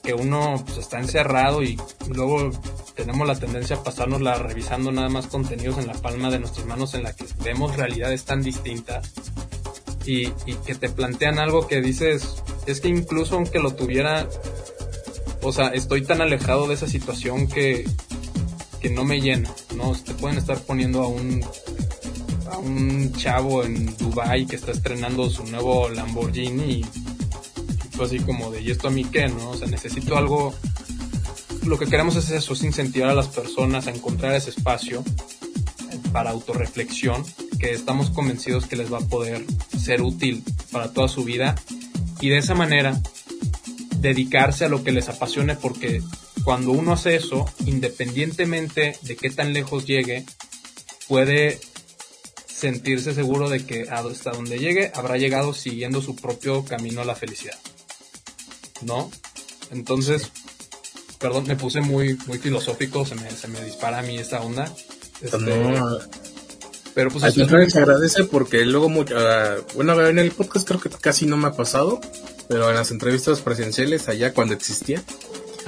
[0.04, 2.52] que uno pues, está encerrado y luego
[2.96, 6.94] tenemos la tendencia a pasárnosla revisando nada más contenidos en la palma de nuestras manos
[6.94, 9.12] en la que vemos realidades tan distintas
[10.06, 14.28] y, y que te plantean algo que dices, es que incluso aunque lo tuviera,
[15.42, 17.86] o sea, estoy tan alejado de esa situación que,
[18.84, 19.94] que no me llena, ¿no?
[19.94, 21.42] Te pueden estar poniendo a un
[22.52, 26.86] a un chavo en Dubai que está estrenando su nuevo Lamborghini y
[28.04, 29.52] así como de, ¿y esto a mí qué, no?
[29.52, 30.54] O sea, necesito algo...
[31.66, 35.02] Lo que queremos es eso, es incentivar a las personas a encontrar ese espacio
[36.12, 37.24] para autorreflexión
[37.60, 39.46] que estamos convencidos que les va a poder
[39.82, 40.44] ser útil
[40.74, 41.56] para toda su vida
[42.20, 43.02] y de esa manera
[44.00, 46.02] dedicarse a lo que les apasione porque
[46.44, 50.26] cuando uno hace eso, independientemente de qué tan lejos llegue,
[51.08, 51.60] puede
[52.48, 57.16] sentirse seguro de que hasta donde llegue habrá llegado siguiendo su propio camino a la
[57.16, 57.58] felicidad.
[58.82, 59.10] ¿No?
[59.72, 60.32] Entonces,
[61.20, 64.74] perdón, me puse muy, muy filosófico, se me, se me dispara a mí esa onda.
[65.22, 65.38] Este,
[66.94, 70.80] pero pues al contrario se agradece porque luego mucho, ah, bueno en el podcast creo
[70.80, 72.00] que casi no me ha pasado
[72.48, 75.02] pero en las entrevistas presenciales allá cuando existía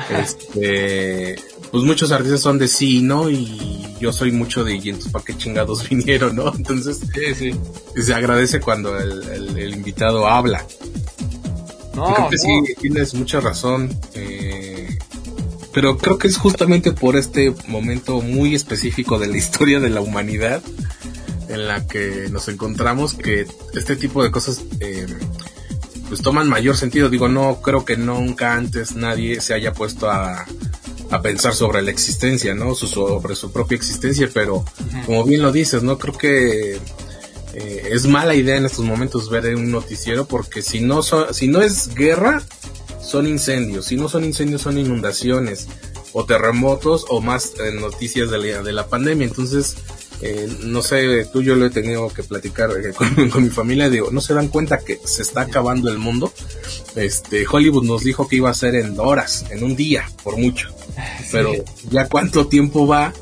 [0.10, 1.36] este,
[1.72, 3.30] pues muchos artistas son de sí, ¿no?
[3.30, 6.54] Y yo soy mucho de, y entonces, ¿para qué chingados vinieron, no?
[6.56, 7.02] Entonces,
[7.38, 7.52] sí,
[8.02, 10.66] se agradece cuando el, invitado habla.
[11.96, 13.90] No, creo que sí, tienes mucha razón.
[14.16, 14.98] Eh,
[15.74, 20.02] pero creo que es justamente por este momento muy específico de la historia de la
[20.02, 20.62] humanidad
[21.50, 25.06] en la que nos encontramos que este tipo de cosas eh,
[26.08, 27.10] pues toman mayor sentido.
[27.10, 30.46] Digo, no creo que nunca antes nadie se haya puesto a,
[31.10, 32.76] a pensar sobre la existencia, ¿no?
[32.76, 34.66] sobre su propia existencia, pero
[35.06, 35.98] como bien lo dices, ¿no?
[35.98, 36.80] Creo que
[37.54, 41.62] eh, es mala idea en estos momentos ver un noticiero porque si no, si no
[41.62, 42.44] es guerra,
[43.02, 45.68] son incendios, si no son incendios son inundaciones
[46.12, 49.28] o terremotos o más eh, noticias de la, de la pandemia.
[49.28, 49.76] Entonces,
[50.22, 52.94] eh, no sé, tú yo lo he tenido que platicar eh,
[53.32, 56.32] con, mi familia, digo, no se dan cuenta que se está acabando el mundo.
[56.96, 60.74] Este, Hollywood nos dijo que iba a ser en horas, en un día, por mucho.
[61.32, 61.52] Pero
[61.90, 63.14] ya cuánto tiempo va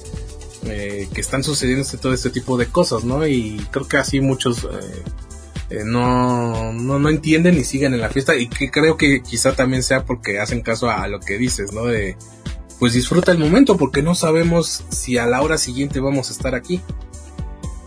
[0.65, 3.25] eh, que están sucediendo todo este tipo de cosas, ¿no?
[3.25, 4.67] Y creo que así muchos
[5.85, 9.81] no, no, no entienden y siguen en la fiesta y que creo que quizá también
[9.81, 11.85] sea porque hacen caso a lo que dices, ¿no?
[11.85, 12.15] De,
[12.83, 16.53] pues disfruta el momento porque no sabemos si a la hora siguiente vamos a estar
[16.53, 16.81] aquí.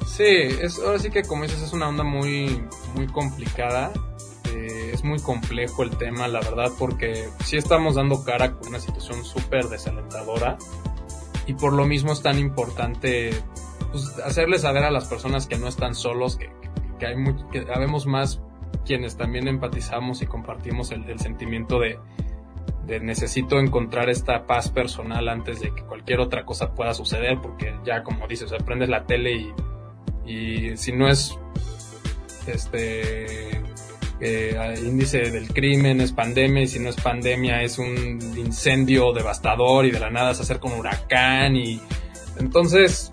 [0.06, 3.92] Sí, es, ahora sí que como dices es una onda muy, muy complicada.
[4.54, 8.80] Eh, es muy complejo el tema, la verdad, porque sí estamos dando cara con una
[8.80, 10.56] situación súper desalentadora
[11.46, 13.38] y por lo mismo es tan importante
[13.92, 16.50] pues, hacerles saber a las personas que no están solos, que,
[16.98, 17.16] que, hay
[17.52, 18.40] que habemos más
[18.86, 21.98] quienes también empatizamos y compartimos el sentimiento de,
[22.86, 27.74] de necesito encontrar esta paz personal antes de que cualquier otra cosa pueda suceder, porque
[27.84, 29.52] ya como dices, o prendes la tele
[30.24, 31.36] y, si no es
[32.46, 33.62] este
[34.20, 39.84] eh, índice del crimen, es pandemia, y si no es pandemia es un incendio devastador
[39.86, 41.80] y de la nada se acerca un huracán y
[42.38, 43.10] entonces,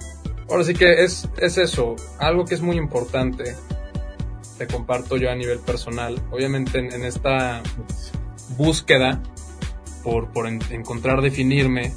[0.50, 3.56] ahora sí que es, es eso, algo que es muy importante,
[4.58, 7.64] te comparto yo a nivel personal, obviamente en esta
[8.58, 9.22] búsqueda
[10.04, 11.94] por, por encontrar definirme,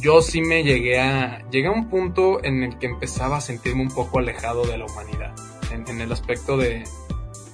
[0.00, 3.82] yo sí me llegué a, llegué a un punto en el que empezaba a sentirme
[3.82, 5.34] un poco alejado de la humanidad,
[5.72, 6.84] en, el aspecto de,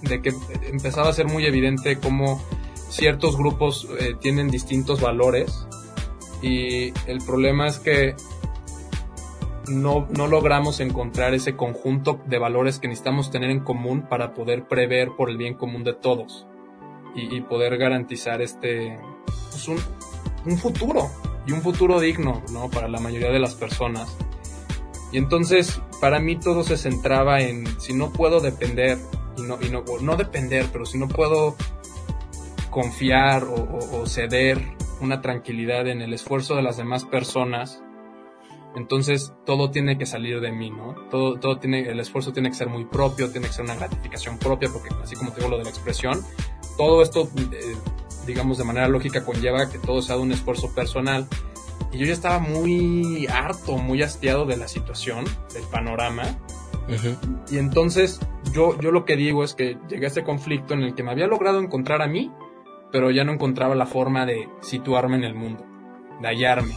[0.03, 0.33] de, que
[0.71, 2.43] empezaba a ser muy evidente cómo
[2.89, 5.67] ciertos grupos eh, tienen distintos valores
[6.43, 8.15] y el problema es que
[9.69, 14.65] no, no, logramos encontrar ese conjunto de valores que necesitamos tener en común para poder
[14.65, 16.47] prever por el bien común de todos
[17.15, 18.99] y, y poder garantizar este,
[19.69, 21.11] un, futuro
[21.47, 22.71] y un futuro digno, ¿no?
[22.71, 24.17] Para la mayoría de las personas.
[25.13, 28.99] Y entonces, para mí todo se centraba en si no puedo depender,
[29.39, 29.71] no, y
[30.03, 31.57] no depender, pero si no puedo
[32.73, 34.61] confiar o, ceder
[35.01, 37.83] una tranquilidad en el esfuerzo de las demás personas,
[38.75, 40.95] entonces todo tiene que salir de mí, ¿no?
[41.11, 44.39] Todo, todo tiene, el esfuerzo tiene que ser muy propio, tiene que ser una gratificación
[44.39, 46.25] propia, porque así como te digo lo de la expresión,
[46.79, 47.77] todo esto eh,
[48.27, 51.27] digamos, de manera lógica conlleva que todo sea de un esfuerzo personal.
[51.93, 56.23] Y yo ya estaba muy harto, muy hastiado de la situación, del panorama.
[57.51, 58.21] Y entonces
[58.53, 61.11] yo, yo lo que digo es que llegué a este conflicto en el que me
[61.11, 62.31] había logrado encontrar a mí,
[62.91, 65.65] pero ya no encontraba la forma de situarme en el mundo,
[66.21, 66.77] de hallarme,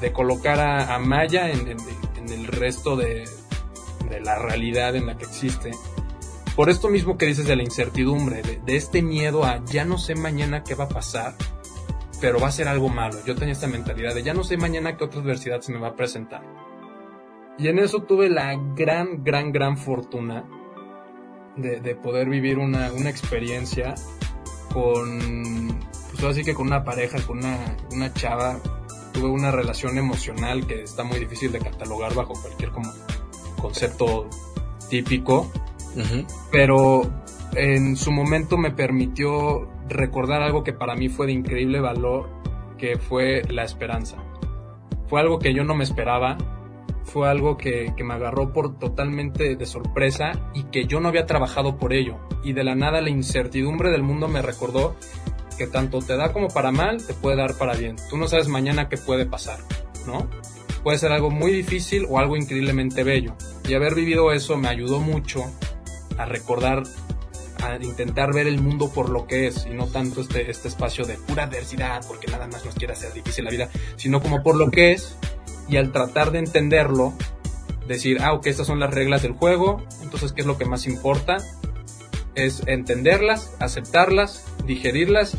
[0.00, 3.24] de, colocar a, Maya en, en, el resto de,
[4.08, 5.72] de la realidad en la que existe
[6.56, 10.14] por esto mismo que dices de la incertidumbre, de, este miedo a ya no sé
[10.14, 11.34] mañana qué va a pasar,
[12.20, 13.18] pero va a ser algo malo.
[13.24, 15.88] Yo tenía esta mentalidad de ya no sé mañana qué otra adversidad se me va
[15.88, 16.42] a presentar.
[17.58, 20.44] Y en eso tuve la gran, gran, gran fortuna
[21.56, 23.94] de, poder vivir una, experiencia
[24.72, 25.78] con,
[26.10, 28.58] pues así que con una pareja, con una, una chava.
[29.12, 32.92] Tuve una relación emocional que está muy difícil de catalogar bajo cualquier como
[33.60, 34.30] concepto
[34.88, 35.50] típico
[36.50, 37.02] pero
[37.54, 42.28] en su momento me permitió recordar algo que para mí fue de increíble valor,
[42.78, 44.16] que fue la esperanza.
[45.08, 46.38] Fue algo que yo no me esperaba,
[47.02, 51.26] fue algo que, que, me agarró por totalmente de sorpresa y que yo no había
[51.26, 52.18] trabajado por ello.
[52.44, 54.94] Y de la nada la incertidumbre del mundo me recordó
[55.58, 57.96] que tanto te da como para mal, te puede dar para bien.
[58.08, 59.58] Tú no sabes mañana qué puede pasar,
[60.06, 60.30] ¿no?
[60.82, 63.34] Puede ser algo muy difícil o algo increíblemente bello.
[63.68, 65.44] Y haber vivido eso me ayudó mucho
[66.20, 66.82] a recordar,
[67.62, 71.04] a intentar ver el mundo por lo que es y no tanto este, este espacio
[71.04, 74.56] de pura adversidad porque nada más nos quiere hacer difícil la vida, sino como por
[74.56, 75.16] lo que es
[75.68, 77.14] y al tratar de entenderlo,
[77.86, 80.86] decir, ah, ok, estas son las reglas del juego, entonces, ¿qué es lo que más
[80.86, 81.38] importa?
[82.34, 85.36] Es entenderlas, aceptarlas, digerirlas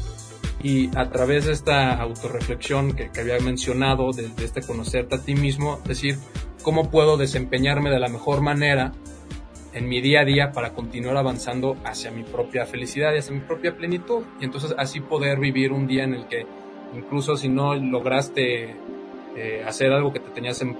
[0.63, 5.21] y a través de esta autorreflexión que, que había mencionado, de, de, este conocerte a
[5.21, 6.17] ti mismo, decir
[6.63, 8.93] cómo puedo desempeñarme de la mejor manera
[9.73, 13.41] en mi día a día para continuar avanzando hacia mi propia felicidad y hacia mi
[13.41, 14.23] propia plenitud.
[14.39, 16.45] Y entonces así poder vivir un día en el que
[16.93, 18.75] incluso si no lograste
[19.36, 20.75] eh, hacer algo que te tenías en,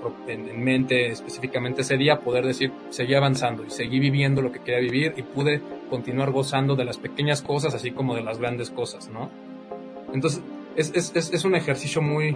[0.62, 5.14] mente específicamente ese día, poder decir, seguí avanzando y seguí viviendo lo que quería vivir
[5.16, 9.30] y pude continuar gozando de las pequeñas cosas así como de las grandes cosas, ¿no?
[10.14, 10.42] Entonces
[10.76, 12.36] es, es, es un ejercicio muy,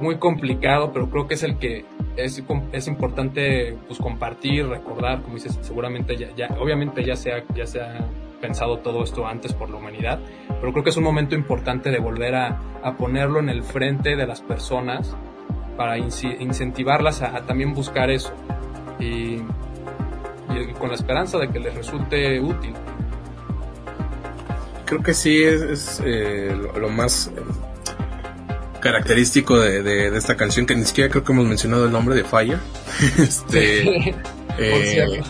[0.00, 1.84] muy complicado, pero creo que es el que
[2.16, 7.44] es, es importante pues compartir, recordar, como dices, seguramente ya, ya obviamente ya se, ha,
[7.54, 8.06] ya se ha
[8.40, 10.18] pensado todo esto antes por la humanidad,
[10.60, 14.16] pero creo que es un momento importante de volver a, a ponerlo en el frente
[14.16, 15.14] de las personas
[15.80, 18.34] para incentivarlas a, también buscar eso
[18.98, 19.38] y,
[20.78, 22.74] con la esperanza de que les resulte útil.
[24.84, 27.32] Creo que sí es, eh, lo, más
[28.80, 32.58] característico de, esta canción, que ni siquiera creo que hemos mencionado el nombre de Fire.
[33.18, 34.14] este,
[34.58, 35.22] eh,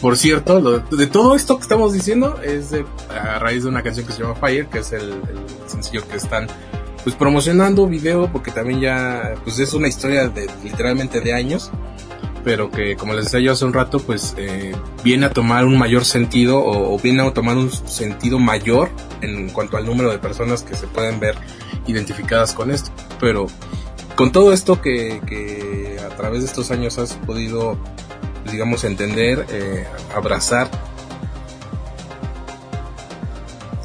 [0.00, 2.72] por cierto, de todo esto que estamos diciendo es
[3.08, 5.14] a raíz de una canción que se llama Fire, que es el,
[5.66, 6.46] sencillo que están
[7.02, 11.70] pues promocionando video porque también ya pues es una historia de literalmente de años
[12.44, 15.78] pero que como les decía yo hace un rato pues eh, viene a tomar un
[15.78, 18.90] mayor sentido o, viene a tomar un sentido mayor
[19.22, 21.36] en cuanto al número de personas que se pueden ver
[21.86, 23.46] identificadas con esto pero
[24.14, 27.78] con todo esto que, a través de estos años has podido
[28.50, 30.68] digamos, entender, eh, abrazar.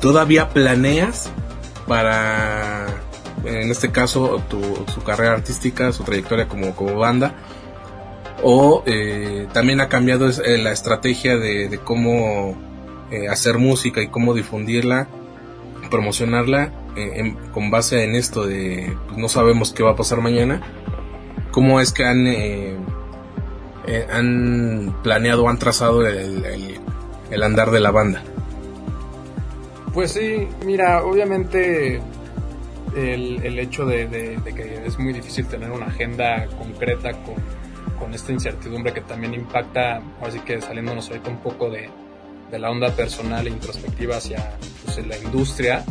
[0.01, 1.29] ¿Todavía planeas
[1.87, 2.87] para,
[3.43, 4.61] en este caso, tu,
[4.93, 7.35] su carrera artística, su trayectoria como, como banda?
[8.43, 12.57] ¿O eh, también ha cambiado eh, la estrategia de, cómo
[13.29, 15.07] hacer música y cómo difundirla,
[15.89, 16.71] promocionarla
[17.53, 20.61] con base en esto de pues, no sabemos qué va a pasar mañana?
[21.51, 22.27] ¿Cómo es que han
[23.89, 28.21] eh, han planeado, han trazado el, andar de la banda?
[29.95, 31.99] Pues sí, mira, obviamente
[32.95, 37.35] el, hecho de, que es muy difícil tener una agenda concreta con,
[38.13, 41.89] esta incertidumbre que también impacta, así que saliéndonos ahorita un poco de,
[42.57, 44.51] la onda personal e introspectiva hacia
[44.83, 45.85] pues, la industria,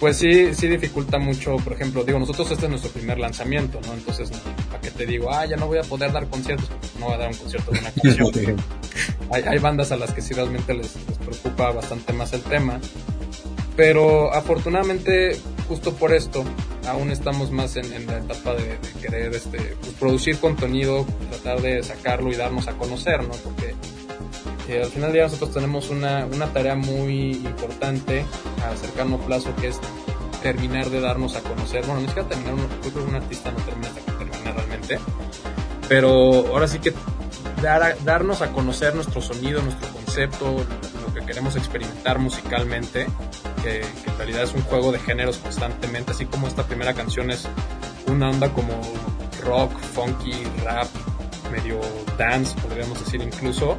[0.00, 3.92] pues sí, sí dificulta mucho, por ejemplo, digo, nosotros este es nuestro primer lanzamiento, ¿no?
[3.92, 4.30] Entonces,
[4.68, 5.32] ¿para qué te digo?
[5.32, 7.78] Ah, ya no voy a poder dar conciertos, no voy a dar un concierto de
[7.78, 8.56] una canción.
[9.30, 12.80] hay, hay bandas a las que sí realmente les, preocupa bastante más el tema,
[13.76, 15.36] pero afortunadamente,
[15.70, 16.42] justo por esto,
[16.88, 22.32] aún estamos más en, la etapa de, querer este, pues, producir contenido, tratar de sacarlo
[22.32, 23.34] y darnos a conocer, ¿no?
[23.34, 23.76] Porque
[24.82, 28.24] al final del día nosotros tenemos una, una tarea muy importante
[28.68, 29.78] a cercano plazo que es
[30.42, 31.86] terminar de darnos a conocer.
[31.86, 33.90] Bueno, ni siquiera terminar, creo que un artista no termina
[34.52, 34.98] realmente.
[35.88, 36.92] Pero ahora sí que
[37.62, 40.56] dar darnos a conocer nuestro sonido, nuestro concepto,
[41.06, 43.06] lo que queremos experimentar musicalmente,
[43.62, 47.30] que, que, en realidad es un juego de géneros constantemente, así como esta primera canción
[47.30, 47.46] es
[48.06, 48.80] una onda como
[49.44, 50.32] rock, funky,
[50.64, 50.88] rap,
[51.50, 51.80] medio
[52.16, 53.76] dance, podríamos decir incluso.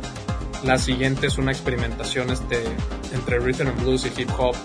[0.64, 2.64] La siguiente es una experimentación este,
[3.14, 4.56] entre rhythm and blues y hip hop.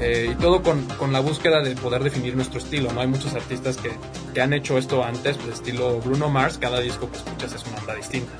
[0.00, 3.02] Eh, y todo con, con, la búsqueda de poder definir nuestro estilo, ¿no?
[3.02, 3.92] Hay muchos artistas que,
[4.34, 7.76] que han hecho esto antes, pues estilo Bruno Mars, cada disco que escuchas es una
[7.76, 8.32] onda distinta.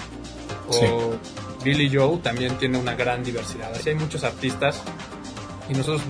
[0.69, 1.15] O
[1.63, 3.73] Billy Joe también tiene una gran diversidad.
[3.73, 4.83] Así hay muchos artistas
[5.69, 6.03] y nosotros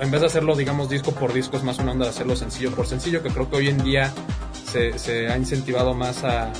[0.00, 2.70] en vez de hacerlo, digamos, disco por disco, es más una onda de hacerlo sencillo
[2.72, 4.12] por sencillo, que creo que hoy en día
[4.70, 6.52] se, se ha incentivado más a,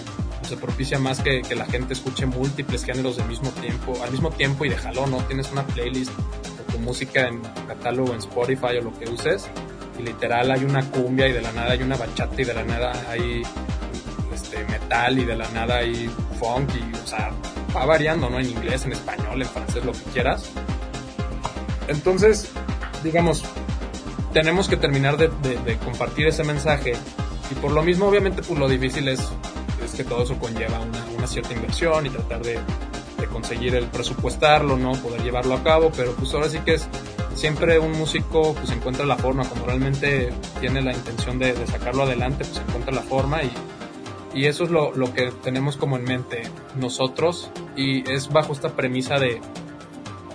[0.42, 4.30] se propicia más que, que, la gente escuche múltiples géneros del mismo tiempo, al mismo
[4.30, 5.18] tiempo y déjalo, ¿no?
[5.24, 9.48] Tienes una playlist de tu música en catálogo, en Spotify o lo que uses,
[9.98, 12.64] y literal hay una cumbia y de la nada hay una bachata y de la
[12.64, 13.42] nada hay
[14.32, 17.30] este, metal y de la nada hay funk y, o sea,
[17.76, 18.38] va variando, ¿no?
[18.38, 20.50] En inglés, en español, en francés, lo que quieras.
[21.88, 22.48] Entonces,
[23.02, 23.44] digamos,
[24.32, 26.94] tenemos que terminar de, de, de compartir ese mensaje.
[27.50, 29.20] Y por lo mismo, obviamente, pues lo difícil es
[29.96, 32.58] que todo eso conlleva una, cierta inversión y tratar de,
[33.30, 34.92] conseguir el presupuestarlo, ¿no?
[34.92, 36.86] Poder llevarlo a cabo, pero pues ahora sí que es
[37.34, 42.44] siempre un músico pues encuentra la forma, cuando realmente tiene la intención de, sacarlo adelante,
[42.44, 43.42] pues encuentra la forma.
[43.42, 43.52] Y,
[44.34, 46.42] y eso es lo, lo, que tenemos como en mente
[46.76, 47.50] nosotros.
[47.74, 49.40] Y es bajo esta premisa de,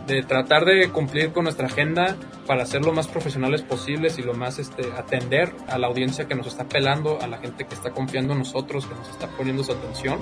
[0.08, 2.16] de tratar de cumplir con nuestra agenda
[2.48, 6.36] para ser lo más profesionales posibles y lo más este, atender a la audiencia que
[6.36, 9.64] nos está pelando, a la gente que está confiando en nosotros, que nos está poniendo
[9.64, 10.20] su atención,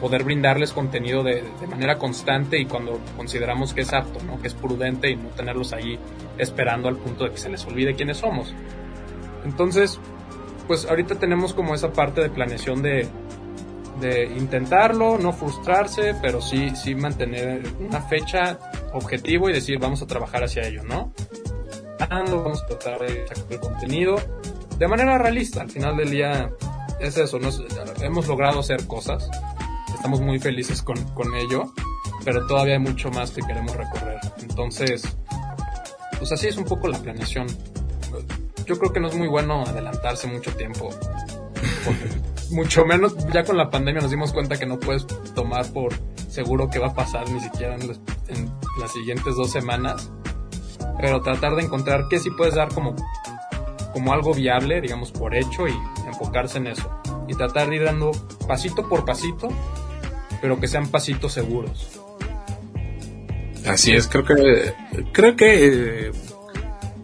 [0.00, 4.40] poder brindarles contenido de, manera constante y cuando consideramos que es apto, ¿no?
[4.40, 5.98] que es prudente y no tenerlos ahí
[6.36, 8.54] esperando al punto de que se les olvide quiénes somos.
[9.44, 10.00] Entonces,
[10.66, 13.08] pues ahorita tenemos como esa parte de planeación de,
[14.00, 18.58] de intentarlo, no frustrarse, pero sí, sí mantener una fecha
[18.92, 21.12] objetivo y decir vamos a trabajar hacia ello, ¿no?
[21.98, 24.16] Vamos a tratar de sacar el contenido
[24.78, 25.62] de manera realista.
[25.62, 26.50] Al final del día
[27.00, 27.38] es eso,
[28.00, 29.28] hemos logrado hacer cosas,
[29.94, 31.72] estamos muy felices con, con ello,
[32.24, 34.18] pero todavía hay mucho más que queremos recorrer.
[34.40, 35.02] Entonces,
[36.18, 37.46] pues así es un poco la planeación.
[38.66, 40.90] Yo creo que no es muy bueno adelantarse mucho tiempo.
[42.50, 45.94] mucho menos ya con la pandemia nos dimos cuenta que no puedes tomar por
[46.36, 47.88] seguro que va a pasar ni siquiera en,
[48.78, 50.10] las siguientes dos semanas.
[51.00, 52.94] Pero tratar de encontrar qué sí puedes dar como,
[53.92, 55.74] como algo viable, digamos, por hecho y
[56.06, 56.88] enfocarse en eso.
[57.28, 58.12] y tratar de ir dando
[58.46, 59.48] pasito por pasito,
[60.40, 62.00] pero que sean pasitos seguros.
[63.66, 64.74] Así es, creo que
[65.12, 66.12] creo que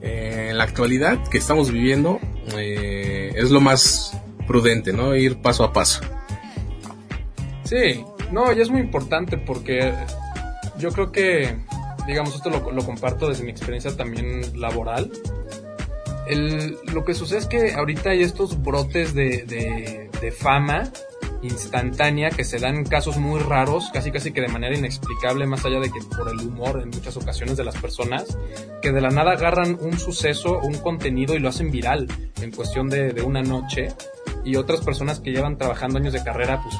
[0.00, 2.20] eh, en la actualidad que estamos viviendo
[2.56, 4.16] eh, es lo más
[4.46, 5.16] prudente, ¿no?
[5.16, 6.02] Ir paso a paso.
[7.64, 9.92] Sí, no, y es muy importante porque
[10.78, 11.56] yo creo que,
[12.06, 15.10] digamos, esto lo, comparto desde mi experiencia también laboral.
[16.26, 20.90] El, lo que sucede es que ahorita hay estos brotes de fama
[21.42, 25.64] instantánea que se dan en casos muy raros, casi casi que de manera inexplicable, más
[25.64, 28.38] allá de que por el humor en muchas ocasiones de las personas,
[28.80, 32.08] que de la nada agarran un suceso, un contenido y lo hacen viral
[32.40, 33.88] en cuestión de, de una noche,
[34.44, 36.76] y otras personas que llevan trabajando años de carrera, pues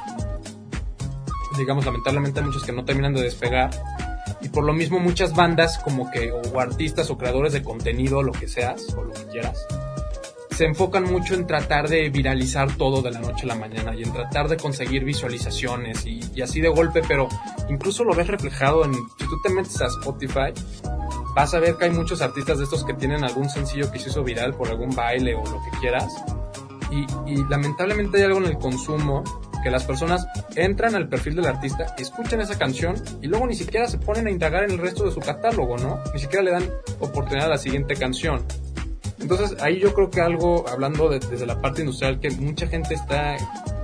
[1.59, 3.71] digamos lamentablemente hay muchos que no terminan de despegar,
[4.41, 8.33] y por lo mismo muchas bandas como que, o artistas o creadores de contenido, lo
[8.33, 9.67] que seas, o lo que quieras,
[10.51, 14.03] se enfocan mucho en tratar de viralizar todo de la noche a la mañana y
[14.03, 17.29] en tratar de conseguir visualizaciones y, así de golpe, pero
[17.71, 20.53] incluso lo ves reflejado en, si tú te metes a Spotify,
[21.35, 24.11] vas a ver que hay muchos artistas de estos que tienen algún sencillo que se
[24.11, 26.13] hizo viral por algún baile o lo que quieras.
[27.27, 29.25] Y lamentablemente hay algo en el consumo
[29.63, 33.87] que las personas entran al perfil del artista, escuchan esa canción y luego ni siquiera
[33.89, 36.01] se ponen a indagar en el resto de su catálogo, ¿no?
[36.13, 38.45] Ni siquiera le dan oportunidad a la siguiente canción.
[39.21, 42.95] Entonces ahí yo creo que algo, hablando de, desde la parte industrial, que mucha gente
[42.95, 43.37] está,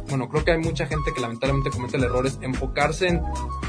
[0.08, 3.22] bueno, creo que hay mucha gente que lamentablemente comete el error es enfocarse en,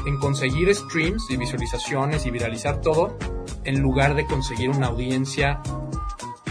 [0.06, 3.16] en conseguir streams y visualizaciones y viralizar todo
[3.64, 5.60] en lugar de conseguir una audiencia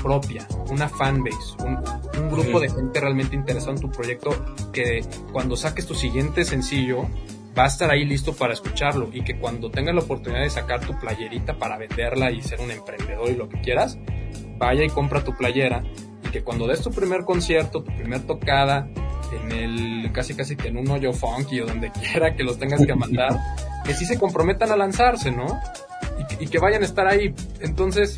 [0.02, 1.78] propia, una fanbase, un,
[2.22, 4.32] un grupo de gente realmente interesada en tu proyecto
[4.72, 7.08] que cuando saques tu siguiente sencillo
[7.58, 10.86] va a estar ahí listo para escucharlo y que cuando tengas la oportunidad de sacar
[10.86, 13.98] tu playerita para venderla y ser un emprendedor y lo que quieras,
[14.58, 15.84] vaya y compra tu playera
[16.26, 18.88] y que cuando des tu primer concierto, tu primer tocada,
[19.32, 22.86] en el casi casi que en un hoyo funky o donde quiera que los tengas
[22.86, 23.38] que mandar,
[23.84, 25.46] que sí se comprometan a lanzarse, ¿no?
[26.20, 27.34] Y que, y que vayan a estar ahí.
[27.62, 28.18] Entonces,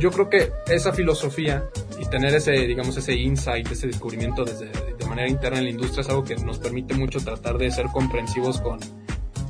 [0.00, 1.68] yo creo que esa filosofía
[2.00, 6.00] y tener ese, digamos, ese insight, ese descubrimiento desde, de manera interna en la industria
[6.00, 8.80] es algo que nos permite mucho tratar de ser comprensivos con...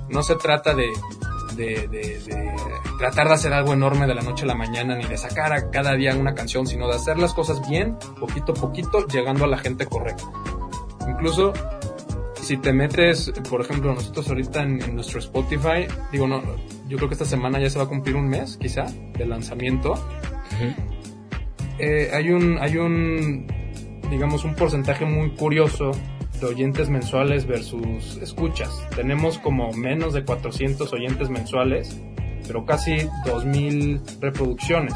[0.08, 0.90] No se trata de,
[1.54, 2.52] de, de, de,
[2.98, 5.70] tratar de hacer algo enorme de la noche a la mañana, ni de sacar a
[5.70, 9.48] cada día una canción, sino de hacer las cosas bien, poquito a poquito, llegando a
[9.48, 10.24] la gente correcta.
[11.08, 11.52] Incluso
[12.34, 16.42] si te metes, por ejemplo, nosotros ahorita en, en, nuestro Spotify, digo, no,
[16.88, 18.86] yo creo que esta semana ya se va a cumplir un mes, quizá,
[19.16, 19.94] de lanzamiento.
[21.78, 23.46] Eh, hay un, hay un,
[24.10, 25.92] digamos, un porcentaje muy curioso
[26.40, 28.70] de oyentes mensuales versus escuchas.
[28.94, 32.00] Tenemos como menos de 400 oyentes mensuales,
[32.46, 34.94] pero casi 2000 reproducciones.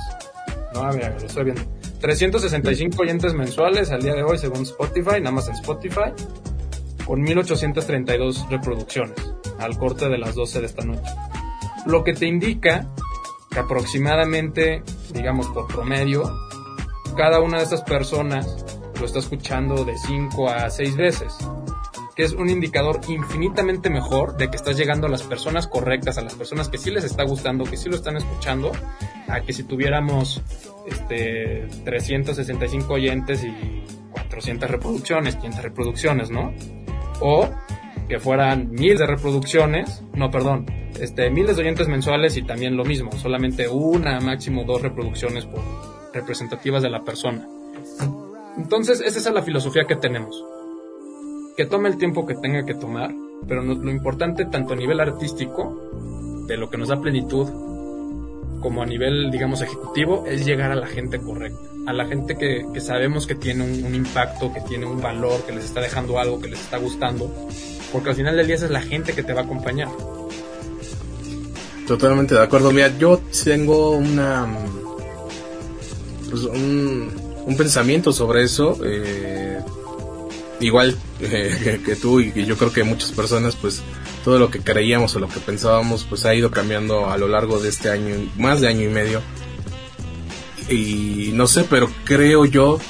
[0.75, 1.63] No, a ver, lo estoy viendo.
[2.01, 6.13] 365 oyentes mensuales al día de hoy según Spotify, nada más en Spotify,
[7.07, 11.11] con 1832 reproducciones al corte de las 12 de esta noche.
[11.87, 12.91] Lo que te indica
[13.55, 14.83] que aproximadamente,
[15.13, 16.25] digamos por promedio,
[17.17, 18.65] cada una de estas personas
[18.99, 21.37] lo está escuchando de 5 a 6 veces,
[22.17, 26.23] que es un indicador infinitamente mejor de que estás llegando a las personas correctas, a
[26.23, 28.73] las personas que sí les está gustando, que sí lo están escuchando,
[29.29, 30.43] a que si tuviéramos
[30.87, 36.53] este 365 oyentes y 400 reproducciones, 500 reproducciones, ¿no?
[37.21, 37.49] O
[38.09, 40.67] que fueran miles de reproducciones, no, perdón,
[41.01, 45.63] este, miles de oyentes mensuales y también lo mismo, solamente una, máximo dos reproducciones por
[46.13, 47.49] representativas de la persona.
[48.57, 50.45] Entonces, esa es la filosofía que tenemos.
[51.57, 53.13] Que tome el tiempo que tenga que tomar,
[53.49, 57.49] pero no, lo importante tanto a nivel artístico, de lo que nos da plenitud,
[58.61, 61.59] como a nivel, digamos, ejecutivo, es llegar a la gente correcta.
[61.87, 65.45] A la gente que, que sabemos que tiene un, un, impacto, que tiene un valor,
[65.45, 67.31] que les está dejando algo, que les está gustando.
[67.95, 69.87] Porque al final del día es la gente que te va a acompañar.
[71.87, 72.73] Totalmente de acuerdo.
[72.73, 74.49] Mira, yo tengo una...
[76.29, 78.77] Pues un, pensamiento sobre eso.
[78.85, 79.61] Eh,
[80.59, 83.81] igual eh, que, tú y yo creo que muchas personas, pues
[84.25, 87.61] todo lo que creíamos o lo que pensábamos, pues ha ido cambiando a lo largo
[87.61, 89.23] de este año, más de año y medio.
[90.69, 92.81] Y no sé, pero creo yo,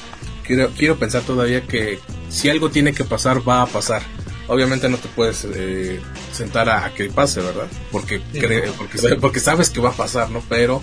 [0.46, 1.98] quiero, quiero pensar todavía que
[2.30, 4.00] si algo tiene que pasar, va a pasar.
[4.46, 6.00] Obviamente no te puedes eh,
[6.32, 7.66] sentar a, a, que pase, ¿verdad?
[7.90, 8.40] Porque, sí,
[8.76, 10.42] porque, porque sabes que va a pasar, ¿no?
[10.48, 10.82] Pero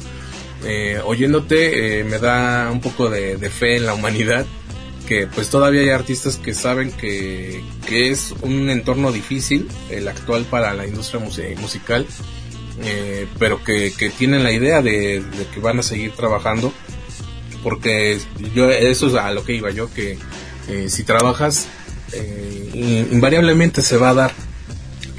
[0.63, 4.45] eh, oyéndote eh, me da un poco de, de, fe en la humanidad
[5.07, 10.45] que pues todavía hay artistas que saben que, que es un entorno difícil el actual
[10.45, 11.19] para la industria
[11.59, 12.05] musical
[12.83, 16.71] eh, pero que, que, tienen la idea de, de, que van a seguir trabajando
[17.63, 18.19] porque
[18.53, 20.17] yo eso es a lo que iba yo que
[20.67, 21.67] eh, si trabajas
[22.13, 24.31] eh, invariablemente se va a dar.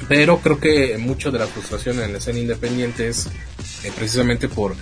[0.07, 3.27] Pero creo que mucho de la frustración en la escena independiente es
[3.83, 4.75] eh, precisamente por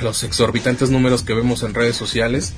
[0.00, 2.52] los exorbitantes números que vemos en redes sociales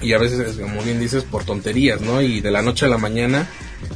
[0.00, 2.22] y a veces, como bien dices, por tonterías, ¿no?
[2.22, 3.48] Y de la noche a la mañana,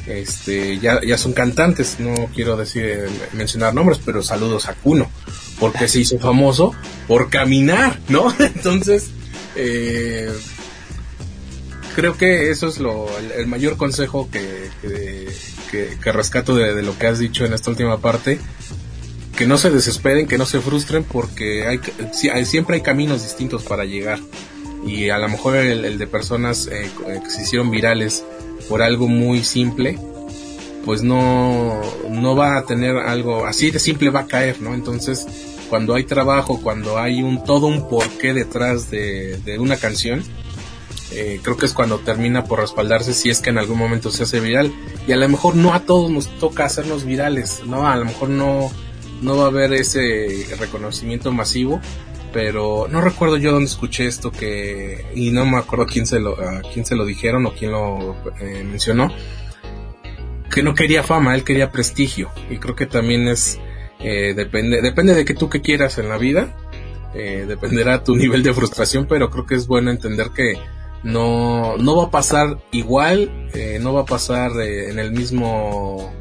[0.06, 5.10] este, ya, ya son cantantes, no quiero decir, mencionar nombres, pero saludos a Kuno,
[5.60, 6.72] porque se hizo famoso
[7.06, 8.34] por caminar, ¿no?
[8.38, 9.10] Entonces,
[9.54, 10.32] eh,
[11.95, 14.68] creo que eso es lo, el, mayor consejo que,
[15.70, 18.38] que, rescato de, lo que has dicho en esta última parte.
[19.36, 21.80] Que no se desesperen, que no se frustren, porque hay,
[22.45, 24.20] siempre hay caminos distintos para llegar.
[24.86, 26.90] Y a lo mejor el, de personas eh,
[27.22, 28.24] que se hicieron virales
[28.68, 29.99] por algo muy simple,
[30.84, 31.80] pues no,
[32.11, 34.74] no va a tener algo así de simple, va a caer, ¿no?
[34.74, 35.26] Entonces,
[35.70, 40.22] cuando hay trabajo, cuando hay un todo un porqué detrás de, de una canción,
[41.14, 44.22] eh, creo que es cuando termina por respaldarse si es que en algún momento se
[44.22, 44.72] hace viral.
[45.06, 47.86] Y a lo mejor no a todos nos toca hacernos virales, ¿no?
[47.86, 48.70] A lo mejor no,
[49.20, 51.80] no va a haber ese reconocimiento masivo,
[52.32, 56.40] pero no recuerdo yo dónde escuché esto que, y no me acuerdo quién se lo,
[56.40, 59.12] a quién se lo dijeron o quién lo eh, mencionó,
[60.50, 62.30] que no quería fama, él quería prestigio.
[62.50, 63.58] Y creo que también es,
[64.00, 66.56] eh, depende, depende de que tú que quieras en la vida,
[67.14, 70.54] dependerá tu nivel de frustración, pero creo que es bueno entender que
[71.03, 76.12] no, no va a pasar igual, eh, no va a pasar eh, en el mismo,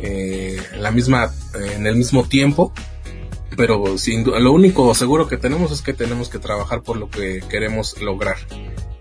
[0.00, 2.72] eh, la misma, en el mismo tiempo,
[3.56, 7.40] pero sin, lo único seguro que tenemos es que tenemos que trabajar por lo que
[7.48, 8.36] queremos lograr.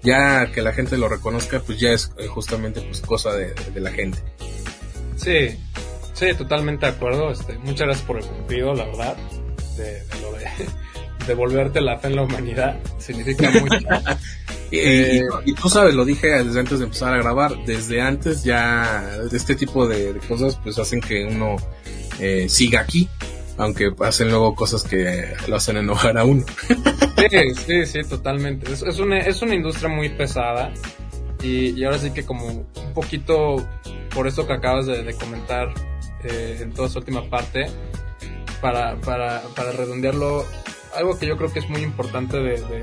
[0.03, 4.19] Ya que la gente lo reconozca, pues ya es justamente pues cosa de, la gente.
[5.15, 5.57] Sí,
[6.13, 7.31] sí, totalmente de acuerdo.
[7.31, 9.17] Este, muchas gracias por el cumplido, la verdad,
[9.77, 10.45] de, lo de
[11.27, 12.79] devolverte la fe en la humanidad.
[12.99, 13.79] Significa mucho.
[14.77, 19.17] Eh, y, tú sabes, lo dije desde antes de empezar a grabar, desde antes ya
[19.31, 21.55] este tipo de, cosas pues hacen que uno
[22.19, 23.07] eh, siga aquí,
[23.57, 26.43] aunque hacen luego cosas que lo hacen enojar a uno.
[27.29, 28.71] sí, sí, sí, totalmente.
[28.71, 30.73] Es, es, una, es una industria muy pesada
[31.43, 33.57] y, ahora sí que como un poquito
[34.13, 35.73] por esto que acabas de, comentar
[36.23, 37.67] eh, en toda su última parte,
[38.61, 40.45] para, para, para redondearlo,
[40.95, 42.81] algo que yo creo que es muy importante de de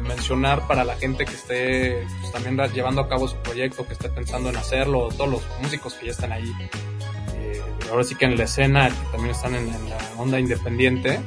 [0.00, 4.08] mencionar para la gente que esté pues, también llevando a cabo su proyecto, que esté
[4.08, 6.52] pensando en hacerlo, todos los músicos que ya están ahí,
[7.34, 7.60] eh,
[7.90, 11.18] ahora sí que en la escena, que también están en, la onda independiente.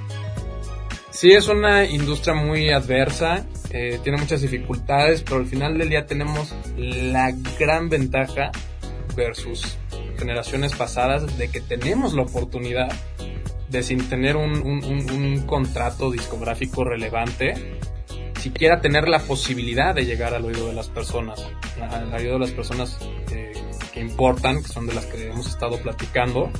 [1.10, 6.06] Sí es una industria muy adversa, eh, tiene muchas dificultades, pero al final del día
[6.06, 8.52] tenemos la gran ventaja
[9.16, 9.78] versus
[10.18, 12.92] generaciones pasadas de que tenemos la oportunidad
[13.70, 17.56] de sin tener un, un, un, un contrato discográfico relevante,
[18.44, 21.48] siquiera tener la posibilidad de llegar al oído de las personas,
[21.80, 23.00] al oído de las personas
[23.32, 23.54] eh,
[23.94, 26.52] que importan, que son de las que hemos estado platicando.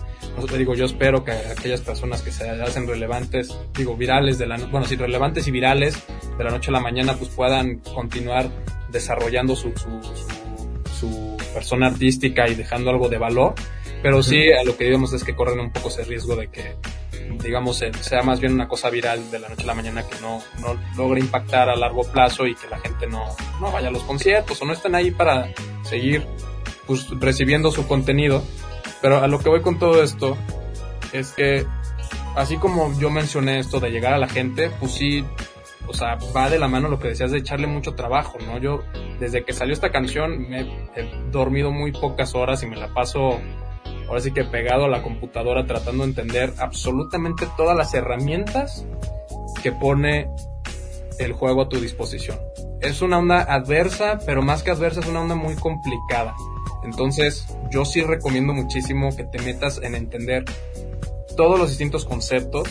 [0.50, 4.56] te digo, yo espero que aquellas personas que se hacen relevantes, digo, virales de la,
[4.58, 6.02] bueno, si relevantes y virales
[6.38, 8.50] de la noche a la mañana, pues puedan continuar
[8.90, 10.00] desarrollando su, su,
[11.00, 13.56] su, persona artística y dejando algo de valor.
[14.02, 16.76] Pero sí, a lo que digamos es que corren un poco ese riesgo de que
[17.42, 20.42] digamos, sea más bien una cosa viral de la noche a la mañana que no,
[20.60, 23.24] no logre impactar a largo plazo y que la gente no,
[23.60, 25.50] no vaya a los conciertos o no estén ahí para
[25.84, 26.26] seguir
[26.86, 28.44] pues, recibiendo su contenido.
[29.02, 30.38] Pero a lo que voy con todo esto
[31.12, 31.66] es que,
[32.36, 35.26] así como yo mencioné esto de llegar a la gente, pues sí,
[35.88, 38.58] o sea, va de la mano lo que decías de echarle mucho trabajo, ¿no?
[38.60, 38.84] Yo,
[39.20, 40.62] desde que salió esta canción, me
[40.96, 43.42] he dormido muy pocas horas y me la paso
[44.08, 48.86] ahora sí que pegado a la computadora tratando de entender absolutamente todas las herramientas
[49.62, 50.30] que pone
[51.20, 52.40] el juego a tu disposición.
[52.82, 56.36] Es una onda adversa, pero más que adversa es una onda muy complicada.
[56.84, 60.44] Entonces yo sí recomiendo muchísimo que te metas en entender
[61.38, 62.68] todos los distintos conceptos,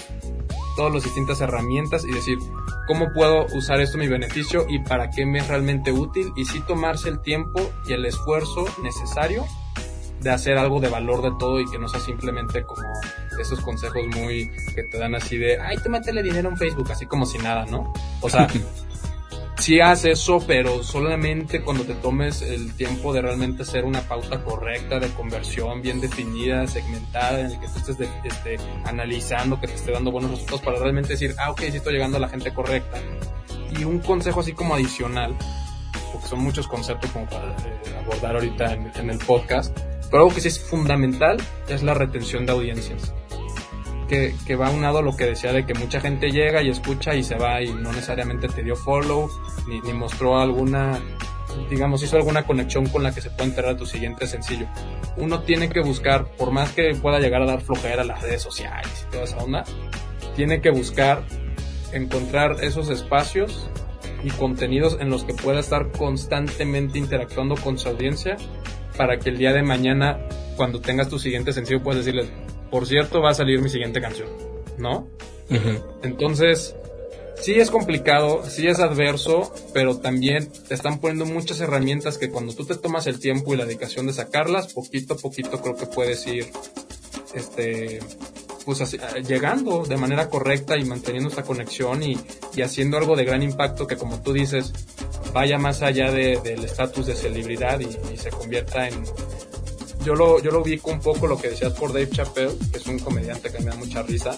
[0.76, 2.38] todas las distintas herramientas y decir
[2.86, 6.44] cómo puedo usar esto a mi beneficio y para qué me es realmente útil y
[6.44, 9.44] sí tomarse el tiempo y el esfuerzo necesario
[10.22, 12.82] de hacer algo de valor de todo y que no sea simplemente como
[13.40, 17.06] esos consejos muy que te dan así de, ay, tú métele dinero en Facebook, así
[17.06, 17.92] como si nada, ¿no?
[18.20, 18.46] O sea,
[19.58, 24.42] sí haz eso, pero solamente cuando te tomes el tiempo de realmente hacer una pauta
[24.42, 29.74] correcta de conversión bien definida, segmentada, en el que tú estés este, analizando, que te
[29.74, 32.52] esté dando buenos resultados para realmente decir, ah, ok, sí estoy llegando a la gente
[32.52, 32.98] correcta.
[33.78, 35.36] Y un consejo así como adicional,
[36.12, 39.76] porque son muchos conceptos como para eh, abordar ahorita en, en el podcast,
[40.12, 41.38] pero algo que sí es fundamental
[41.68, 43.14] es la retención de audiencias.
[44.08, 47.14] Que, que, va unado a lo que decía de que mucha gente llega y escucha
[47.14, 49.30] y se va y no necesariamente te dio follow
[49.66, 51.00] ni, ni mostró alguna
[51.70, 54.66] digamos, hizo alguna conexión con la que se puede enterar tu siguiente sencillo.
[55.16, 58.42] Uno tiene que buscar, por más que pueda llegar a dar flojera a las redes
[58.42, 59.64] sociales y toda esa onda,
[60.36, 61.24] tiene que buscar
[61.92, 63.68] encontrar esos espacios
[64.24, 68.36] y contenidos en los que pueda estar constantemente interactuando con su audiencia
[68.96, 70.18] para que el día de mañana,
[70.56, 72.28] cuando tengas tu siguiente sencillo, puedas decirles,
[72.70, 74.28] por cierto, va a salir mi siguiente canción,
[74.78, 75.08] ¿no?
[76.02, 76.74] Entonces,
[77.40, 82.54] sí es complicado, sí es adverso, pero también te están poniendo muchas herramientas que cuando
[82.54, 85.86] tú te tomas el tiempo y la dedicación de sacarlas, poquito a poquito creo que
[85.86, 86.46] puedes ir,
[87.34, 88.00] este,
[88.64, 92.18] pues así, llegando de manera correcta y manteniendo esta conexión y,
[92.54, 94.72] y, haciendo algo de gran impacto que como tú dices,
[95.32, 99.04] vaya más allá del estatus de celebridad y, y, se convierta en...
[100.04, 102.86] Yo lo, yo lo ubico un poco lo que decías por Dave Chappelle, que es
[102.86, 104.36] un comediante que me da mucha risa,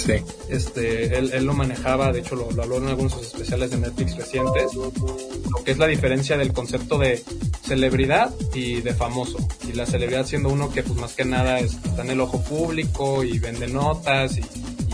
[0.00, 0.14] Sí.
[0.48, 3.70] Este, él, él, lo manejaba, de hecho lo, lo, habló en algunos de sus especiales
[3.70, 7.22] de Netflix recientes, lo que es la diferencia del concepto de
[7.66, 9.36] celebridad y de famoso.
[9.68, 12.40] Y la celebridad siendo uno que pues más que nada es, está en el ojo
[12.42, 14.42] público y vende notas y,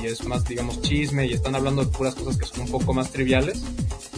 [0.03, 2.93] y es más digamos chisme y están hablando de puras cosas que son un poco
[2.93, 3.63] más triviales.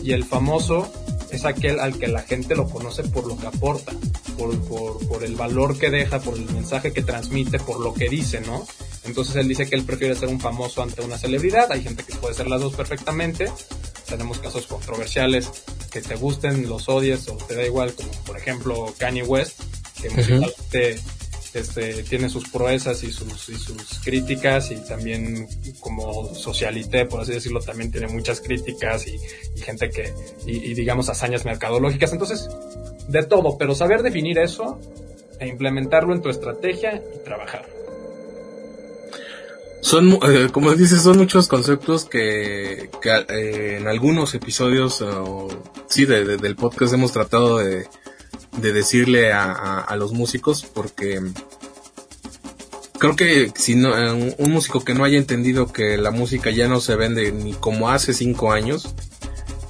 [0.02, 0.90] Y el famoso
[1.30, 3.92] es aquel al que la gente lo conoce por lo que aporta,
[4.36, 8.08] por, por, por el valor que deja, por el mensaje que transmite, por lo que
[8.08, 8.66] dice, ¿no?
[9.04, 11.70] Entonces él dice que él prefiere ser un famoso ante una celebridad.
[11.72, 13.50] Hay gente que puede ser las dos perfectamente.
[14.06, 15.50] Tenemos casos controversiales
[15.90, 19.60] que te gusten, los odies o te da igual, como por ejemplo Kanye West,
[20.00, 21.00] que musicalmente
[21.58, 25.46] este, tiene sus proezas y sus, y sus críticas y también
[25.80, 29.18] como socialité, por así decirlo, también tiene muchas críticas y,
[29.60, 30.12] gente que,
[30.46, 32.12] y, digamos hazañas mercadológicas.
[32.12, 32.48] Entonces,
[33.08, 34.80] de todo, pero saber definir eso
[35.40, 37.66] e implementarlo en tu estrategia y trabajar.
[39.80, 42.90] Son, eh, como dices, son muchos conceptos que,
[43.28, 45.48] eh, en algunos episodios, uh,
[45.86, 47.86] sí, de, del podcast hemos tratado de,
[48.60, 51.20] de decirle a, a, los músicos porque
[52.98, 56.68] creo que si no, un, un músico que no haya entendido que la música ya
[56.68, 58.94] no se vende ni como hace cinco años,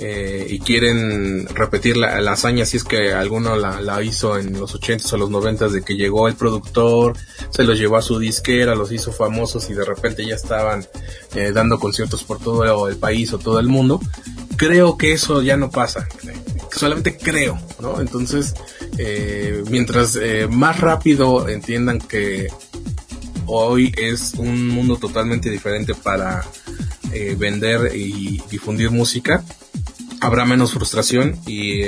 [0.00, 4.52] eh, y quieren repetir la, la, hazaña si es que alguno la, la hizo en
[4.52, 7.16] los 80s o los 90s de que llegó el productor,
[7.50, 10.86] se los llevó a su disquera, los hizo famosos y de repente ya estaban
[11.34, 14.00] eh, dando conciertos por todo el país o todo el mundo.
[14.56, 16.06] Creo que eso ya no pasa,
[16.70, 18.00] solamente creo, ¿no?
[18.00, 18.54] Entonces,
[18.98, 22.48] eh, mientras eh, más rápido entiendan que
[23.46, 26.44] hoy es un mundo totalmente diferente para
[27.12, 29.44] eh, vender y difundir música,
[30.20, 31.80] habrá menos frustración y,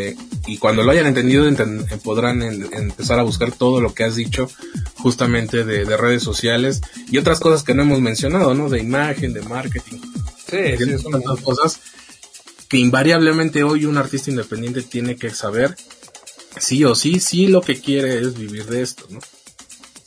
[0.47, 4.15] y cuando lo hayan entendido enten, podrán en, empezar a buscar todo lo que has
[4.15, 4.49] dicho
[4.95, 6.81] justamente de, de, redes sociales
[7.11, 8.69] y otras cosas que no hemos mencionado, ¿no?
[8.69, 9.99] De imagen, de marketing.
[10.49, 11.81] Sí, sí son tantas cosas
[12.69, 15.75] que invariablemente hoy un artista independiente tiene que saber
[16.59, 19.20] sí o sí, sí lo que quiere es vivir de esto, ¿no?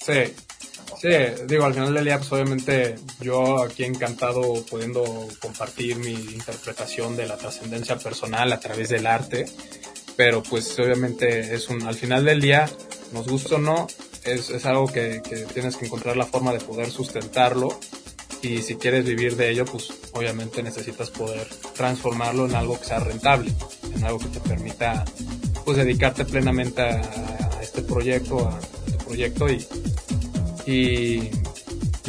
[0.05, 0.33] Sí,
[1.03, 1.09] Sí,
[1.47, 7.25] digo, al final del día, pues obviamente yo aquí encantado pudiendo compartir mi interpretación de
[7.25, 9.45] la trascendencia personal a través del arte,
[10.15, 12.69] pero pues obviamente es un, al final del día,
[13.11, 13.87] nos gusta o no,
[14.23, 17.77] es, es algo que, que tienes que encontrar la forma de poder sustentarlo
[18.41, 22.99] y si quieres vivir de ello, pues obviamente necesitas poder transformarlo en algo que sea
[22.99, 23.51] rentable,
[23.93, 25.03] en algo que te permita
[25.65, 27.01] pues dedicarte plenamente a,
[27.57, 29.65] a este proyecto, a este proyecto y
[30.65, 31.17] y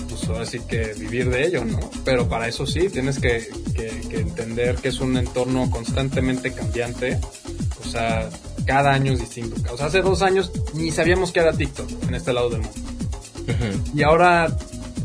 [0.09, 1.79] pues ahora sí que vivir de ello, ¿no?
[2.05, 7.19] Pero para eso sí, tienes que, que, que, entender que es un entorno constantemente cambiante,
[7.85, 8.29] o sea,
[8.67, 9.57] cada año es distinto.
[9.73, 12.81] O sea, hace dos años ni sabíamos que era TikTok en este lado del mundo.
[13.47, 13.99] Uh -huh.
[13.99, 14.57] Y ahora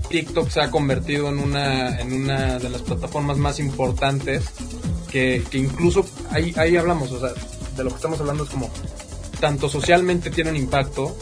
[0.10, 4.46] TikTok se ha convertido en una, en una de las plataformas más importantes
[5.12, 7.34] que, que incluso ahí, ahí hablamos, o sea,
[7.80, 8.70] de lo que estamos hablando es como
[9.40, 11.16] tanto socialmente tiene un impacto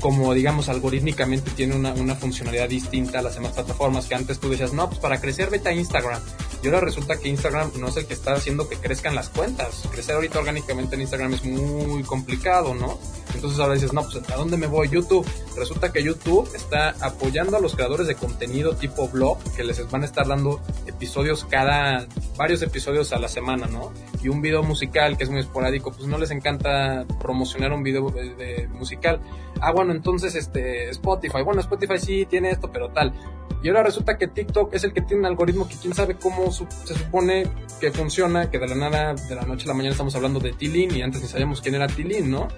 [0.00, 4.48] como digamos algorítmicamente tiene una, una, funcionalidad distinta a las demás plataformas que antes tú
[4.48, 6.22] decías, no, pues para crecer vete a Instagram.
[6.62, 9.82] Y ahora resulta que Instagram no es el que está haciendo que crezcan las cuentas.
[9.90, 12.98] Crecer ahorita orgánicamente en Instagram es muy complicado, ¿no?
[13.38, 14.88] Entonces ahora dices, no, pues ¿a dónde me voy?
[14.88, 15.24] YouTube.
[15.56, 20.02] Resulta que YouTube está apoyando a los creadores de contenido tipo blog, que les van
[20.02, 23.92] a estar dando episodios cada, varios episodios a la semana, ¿no?
[24.24, 28.10] Y un video musical que es muy esporádico, pues no les encanta promocionar un video
[28.10, 29.20] de, de musical.
[29.60, 33.14] Ah, bueno, entonces este Spotify, bueno, Spotify sí tiene esto, pero tal.
[33.62, 36.52] Y ahora resulta que TikTok es el que tiene un algoritmo que quién sabe cómo
[36.52, 37.44] su se supone
[37.80, 40.52] que funciona, que de la nada, de la noche a la mañana estamos hablando de
[40.52, 42.48] Tilín y antes ni sabíamos quién era Tilín, ¿no?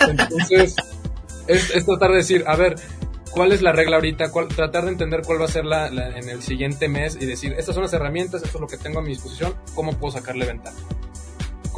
[0.00, 0.76] Entonces,
[1.46, 2.76] es, es, tratar de decir, a ver,
[3.30, 4.30] ¿cuál es la regla ahorita?
[4.30, 7.26] ¿Cuál, tratar de entender cuál va a ser la, la, en el siguiente mes y
[7.26, 10.12] decir, estas son las herramientas, esto es lo que tengo a mi disposición, ¿cómo puedo
[10.12, 10.76] sacarle ventaja?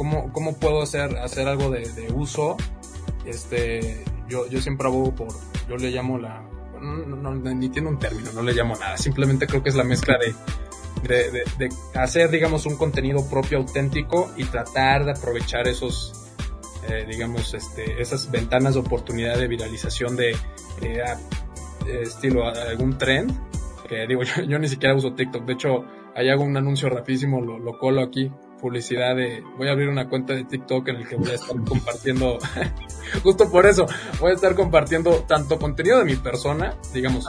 [0.01, 2.57] ¿cómo, cómo puedo hacer, hacer algo de, de uso?
[3.23, 5.27] Este, yo, yo siempre abogo por,
[5.69, 6.41] yo le llamo la,
[6.81, 9.83] no, no, ni tiene un término, no le llamo nada, simplemente creo que es la
[9.83, 10.33] mezcla de,
[11.07, 11.69] de, de, de,
[11.99, 16.20] hacer, digamos, un contenido propio auténtico y tratar de aprovechar esos,
[16.89, 20.31] eh, digamos, este, esas ventanas de oportunidad de viralización de,
[20.81, 21.03] eh,
[22.01, 23.31] estilo algún trend,
[23.87, 27.41] que digo, yo, yo, ni siquiera uso TikTok, de hecho, ahí hago un anuncio rapidísimo,
[27.41, 28.31] lo, lo colo aquí,
[28.61, 31.55] publicidad de, voy a abrir una cuenta de TikTok en el que voy a estar
[31.63, 32.37] compartiendo,
[33.23, 33.87] justo por eso,
[34.19, 37.25] voy a estar compartiendo tanto contenido de mi persona, digamos,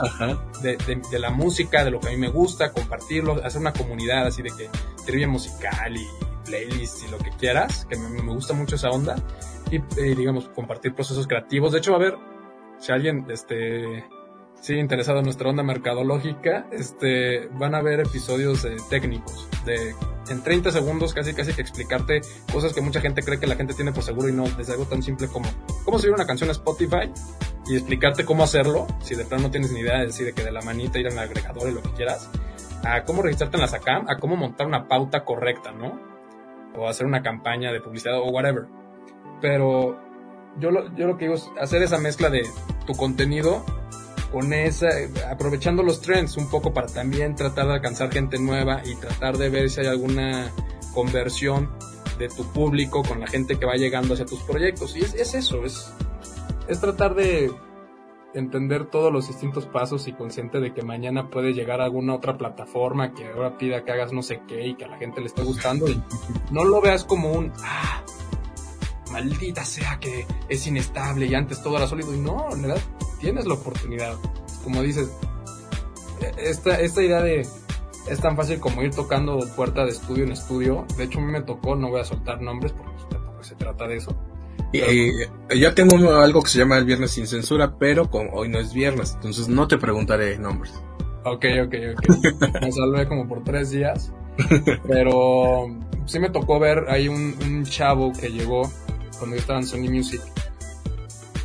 [0.61, 3.73] de, de, de, la música, de lo que a mí me gusta, compartirlo, hacer una
[3.73, 4.69] comunidad así de que
[5.05, 6.07] trivia musical y
[6.45, 9.15] playlists y lo que quieras, que me, me gusta mucho esa onda,
[9.71, 11.71] y eh, digamos, compartir procesos creativos.
[11.71, 12.15] De hecho, a ver,
[12.79, 14.03] si alguien, este,
[14.63, 19.93] sigue interesado en nuestra onda mercadológica, este, van a ver episodios eh, técnicos de
[20.29, 23.73] en 30 segundos casi casi que explicarte cosas que mucha gente cree que la gente
[23.73, 25.49] tiene por seguro y no, desde algo tan simple como
[25.83, 27.11] cómo subir una canción a Spotify
[27.67, 30.45] y explicarte cómo hacerlo, si de plano no tienes ni idea, es decir, de que
[30.45, 32.29] de la manita ir al agregador y lo que quieras,
[32.85, 35.99] a cómo registrarte en la SACAM, a cómo montar una pauta correcta, ¿no?
[36.77, 38.65] O hacer una campaña de publicidad o whatever.
[39.41, 39.99] Pero
[40.57, 42.43] yo lo, yo lo que digo es hacer esa mezcla de
[42.85, 43.63] tu contenido
[44.33, 44.89] con esa,
[45.29, 49.49] aprovechando los trends un poco para también tratar de alcanzar gente nueva y tratar de
[49.49, 50.51] ver si hay alguna
[50.91, 51.69] conversión
[52.17, 54.97] de tu público con la gente que va llegando hacia tus proyectos.
[54.97, 55.93] Y es, es eso, es,
[56.67, 57.51] es tratar de
[58.33, 62.35] entender todos los distintos pasos y consciente de que mañana puede llegar a alguna otra
[62.35, 65.27] plataforma que ahora pida que hagas no sé qué y que a la gente le
[65.27, 66.01] esté gustando y
[66.49, 68.01] no lo veas como un, ah,
[69.13, 72.81] maldita sea que es inestable y antes todo era sólido y no, en verdad
[73.21, 74.15] tienes la oportunidad.
[74.63, 75.09] Como dices,
[76.37, 77.47] esta, esta idea de
[78.09, 80.85] es tan fácil como ir tocando puerta de estudio en estudio.
[80.97, 82.91] De hecho, a mí me tocó, no voy a soltar nombres porque
[83.41, 84.15] se trata de eso.
[84.71, 88.49] Y, eh, yo tengo algo que se llama el viernes sin censura, pero con, hoy
[88.49, 90.73] no es viernes, entonces no te preguntaré nombres.
[91.25, 92.61] Ok, ok, ok.
[92.61, 94.11] me salvé como por tres días.
[94.87, 95.67] Pero
[96.05, 98.69] sí me tocó ver ahí un, un chavo que llegó
[99.23, 100.21] cuando yo estaba en Sony Music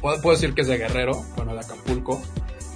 [0.01, 2.21] puedo, puedo decir que es de Guerrero, bueno, de Acapulco,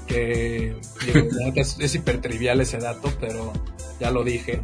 [0.07, 3.53] que digo, es, es hiper trivial ese dato, pero
[3.99, 4.63] ya lo dije,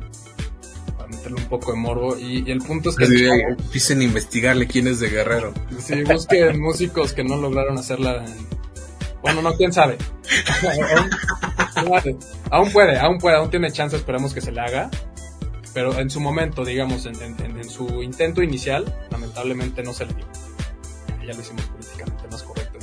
[0.97, 3.07] para meterle un poco de morbo, y, y el punto es que...
[3.07, 5.53] Sí, empiecen a investigarle quién es de Guerrero.
[5.81, 8.47] Sí, busquen músicos que no lograron hacerla en...
[9.21, 9.99] Bueno, no, quién sabe.
[12.51, 14.89] aún puede, aún puede, aún tiene chance, esperemos que se le haga.
[15.79, 20.15] Pero en su momento, digamos, en, en, en su intento inicial, lamentablemente no se le
[20.15, 20.27] dio.
[21.25, 22.79] Ya lo hicimos políticamente más correcto.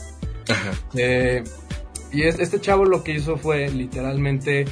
[0.93, 1.43] Eh,
[2.13, 4.63] y es, este chavo lo que hizo fue literalmente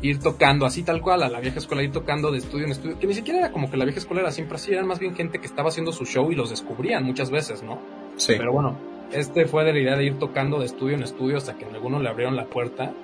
[0.00, 2.98] ir tocando así tal cual a la vieja escuela, ir tocando de estudio en estudio,
[2.98, 5.14] que ni siquiera era como que la vieja escuela era siempre así, eran más bien
[5.14, 7.78] gente que estaba haciendo su show y los descubrían muchas veces, ¿no?
[8.16, 8.36] Sí.
[8.38, 8.78] Pero bueno,
[9.12, 11.74] este fue de la idea de ir tocando de estudio en estudio hasta que en
[11.74, 12.94] alguno le abrieron la puerta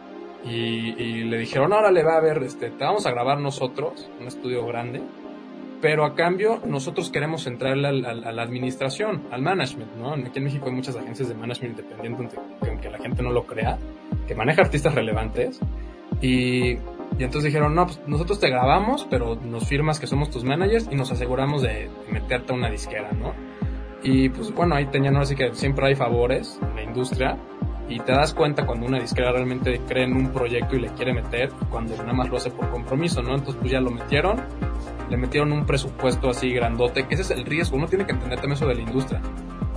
[0.44, 4.10] y, y le dijeron, ahora le va a ver, este, te vamos a grabar nosotros,
[4.20, 5.02] un estudio grande,
[5.80, 10.14] pero a cambio nosotros queremos entrarle al, a la administración, al management, ¿no?
[10.14, 12.36] Aquí en México hay muchas agencias de management independiente,
[12.68, 13.78] aunque, la gente no lo crea,
[14.26, 15.60] que maneja artistas relevantes.
[16.20, 16.74] Y,
[17.18, 20.88] y entonces dijeron, no, pues nosotros te grabamos, pero nos firmas que somos tus managers
[20.90, 23.32] y nos aseguramos de, de meterte a una disquera, ¿no?
[24.04, 27.38] Y pues bueno, ahí tenían así que siempre hay favores en la industria
[27.88, 31.12] y te das cuenta cuando una disquera realmente cree en un proyecto y le quiere
[31.12, 33.34] meter, cuando nada más lo hace por compromiso, ¿no?
[33.34, 34.40] Entonces pues ya lo metieron,
[35.10, 38.38] le metieron un presupuesto así grandote, que ese es el riesgo, uno tiene que entender
[38.38, 39.20] también eso de la industria.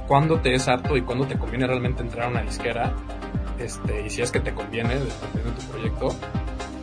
[0.08, 2.93] Cuándo te es apto y cuándo te conviene realmente entrar a una disquera,
[3.60, 6.16] este, y si es que te conviene, dependiendo de tu proyecto.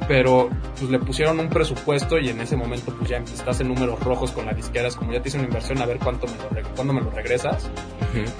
[0.08, 4.00] Pero pues le pusieron un presupuesto y en ese momento pues ya estás en números
[4.00, 6.68] rojos con las disqueras, como ya te hice una inversión, a ver cuánto me lo,
[6.74, 7.70] cuándo me lo regresas.
[8.12, 8.32] Uh -huh.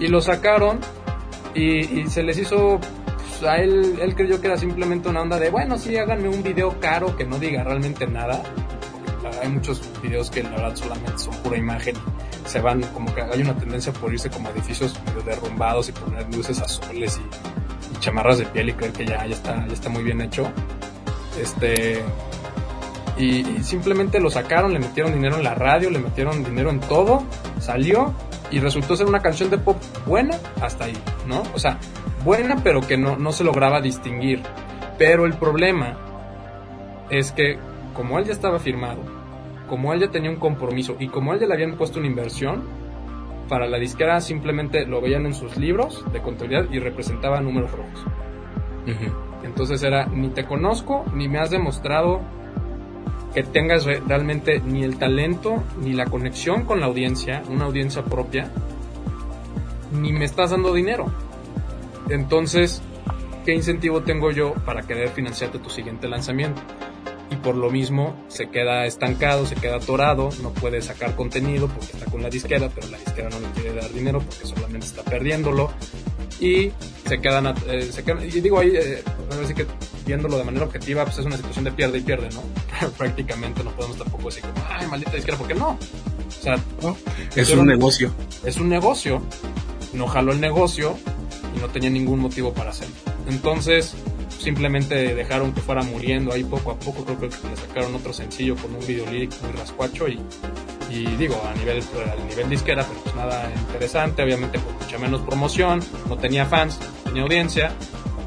[0.00, 0.80] Y lo sacaron
[1.54, 2.80] y, y se les hizo
[3.38, 6.42] pues, a él, él creyó que era simplemente una onda de, bueno, sí, háganme un
[6.42, 8.42] video caro que no diga realmente nada.
[9.22, 11.96] Porque hay muchos videos que la verdad solamente son pura imagen.
[12.46, 16.32] Se van, como que hay una tendencia por irse como a edificios derrumbados y poner
[16.34, 19.88] luces azules y, y chamarras de piel y creer que ya, ya, está, ya está
[19.88, 20.50] muy bien hecho.
[21.40, 22.02] Este.
[23.18, 26.78] Y, y simplemente lo sacaron, le metieron dinero en la radio, le metieron dinero en
[26.78, 27.24] todo,
[27.58, 28.14] salió
[28.50, 30.96] y resultó ser una canción de pop buena hasta ahí,
[31.26, 31.42] ¿no?
[31.54, 31.78] O sea,
[32.24, 34.42] buena pero que no, no se lograba distinguir.
[34.96, 35.96] Pero el problema
[37.10, 37.58] es que
[37.94, 39.00] como él ya estaba firmado,
[39.68, 42.64] como él ya tenía un compromiso y como él ya le habían puesto una inversión,
[43.48, 48.04] para la disquera simplemente lo veían en sus libros de contabilidad y representaba números rojos.
[48.86, 49.28] Uh -huh.
[49.44, 52.20] Entonces era, ni te conozco, ni me has demostrado
[53.34, 58.50] que tengas realmente ni el talento ni la conexión con la audiencia, una audiencia propia,
[59.92, 61.06] ni me estás dando dinero.
[62.08, 62.82] Entonces,
[63.44, 66.60] ¿qué incentivo tengo yo para querer financiarte tu siguiente lanzamiento?
[67.30, 71.92] Y por lo mismo se queda estancado, se queda atorado, no puede sacar contenido porque
[71.92, 75.02] está con la disquera, pero la disquera no le quiere dar dinero porque solamente está
[75.02, 75.70] perdiéndolo.
[76.40, 76.70] Y
[77.06, 79.02] se quedan, eh, se quedan y digo ahí, eh,
[79.42, 79.66] así que
[80.06, 82.42] viéndolo de manera objetiva, pues es una situación de pierde y pierde, ¿no?
[82.98, 85.70] Prácticamente no podemos tampoco decir como, ay, maldita disquera, ¿por qué no?
[85.70, 86.56] O sea,
[87.34, 88.12] es un negocio.
[88.44, 89.22] Es un negocio,
[89.92, 90.96] no jaló el negocio
[91.56, 92.94] y no tenía ningún motivo para hacerlo.
[93.28, 93.94] Entonces,
[94.38, 97.04] simplemente dejaron que fuera muriendo ahí poco a poco.
[97.04, 100.20] Creo que le sacaron otro sencillo con un video lírico muy rascuacho y,
[100.90, 105.82] y digo, a nivel, a nivel disquera, pues nada interesante, obviamente con mucha menos promoción,
[106.08, 107.72] no tenía fans, no tenía audiencia,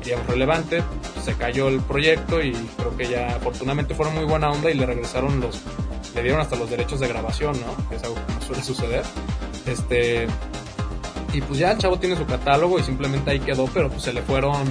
[0.03, 0.83] digamos relevante,
[1.23, 4.85] se cayó el proyecto y creo que ya afortunadamente fueron muy buena onda y le
[4.85, 5.61] regresaron los,
[6.15, 7.89] le dieron hasta los derechos de grabación, ¿no?
[7.89, 9.03] Que es algo que no suele suceder.
[9.65, 10.27] Este,
[11.33, 14.13] y pues ya el chavo tiene su catálogo y simplemente ahí quedó, pero pues se
[14.13, 14.65] le fueron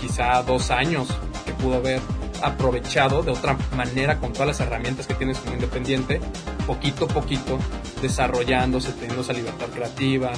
[0.00, 1.08] quizá dos años
[1.46, 2.00] que pudo haber
[2.42, 6.20] aprovechado de otra manera con todas las herramientas que tienes como independiente,
[6.66, 7.58] poquito a poquito,
[8.00, 10.32] desarrollándose, teniendo esa libertad creativa,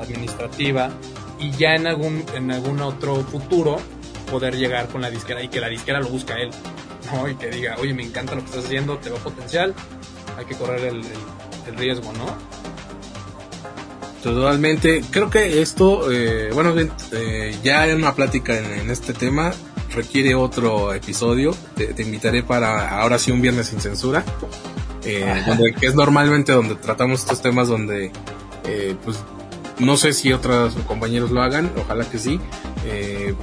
[0.00, 0.90] administrativa,
[1.38, 3.76] y ya en algún, en algún otro futuro
[4.30, 6.50] poder llegar con la disquera y que la disquera lo busca él,
[7.12, 7.28] ¿no?
[7.28, 9.74] Y que diga, oye, me encanta lo que estás haciendo, te veo potencial,
[10.38, 11.02] hay que correr el,
[11.76, 12.26] riesgo, ¿no?
[14.22, 15.02] Totalmente.
[15.10, 16.74] Creo que esto, eh, bueno,
[17.12, 19.52] eh, ya hay una plática en, este tema
[19.90, 21.54] requiere otro episodio.
[21.74, 24.24] Te, invitaré para ahora sí un viernes sin censura,
[25.04, 28.12] eh, donde, que es normalmente donde tratamos estos temas donde,
[28.64, 29.18] eh, pues,
[29.78, 32.40] no sé si otros compañeros lo hagan, ojalá que sí.
[32.86, 33.34] Eh,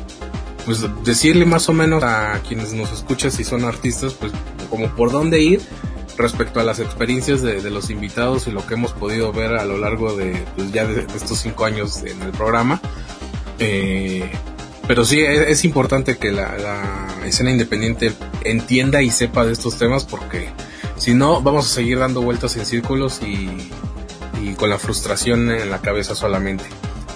[0.66, 4.34] pues decirle más o menos a quienes nos escuchan si son artistas, pues
[4.70, 5.62] como por dónde ir
[6.18, 9.78] respecto a las experiencias de, los invitados y lo que hemos podido ver a lo
[9.78, 12.82] largo de pues, ya de, estos cinco años en el programa.
[13.60, 14.30] Eh,
[14.88, 18.14] pero sí es, importante que la, escena independiente
[18.46, 20.50] entienda y sepa de estos temas porque
[20.96, 23.70] si no vamos a seguir dando vueltas en círculos y,
[24.56, 26.64] con la frustración en la cabeza solamente.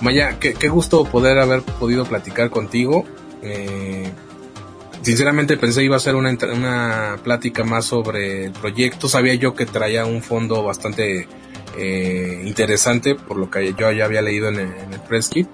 [0.01, 3.05] Maya, qué, gusto poder haber podido platicar contigo.
[3.41, 4.11] Eh,
[5.01, 9.07] sinceramente pensé iba a ser una, una plática más sobre el proyecto.
[9.07, 11.27] Sabía yo que traía un fondo bastante
[11.77, 15.47] eh, interesante por lo que yo ya había leído en el, en el press kit.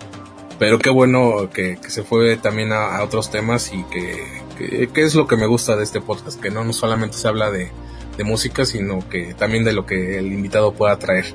[0.59, 5.27] Pero qué bueno que, se fue también a, otros temas y que, que, es lo
[5.27, 7.71] que me gusta de este podcast, que no, solamente se habla de,
[8.17, 11.25] de música, sino que también de lo que el invitado pueda traer.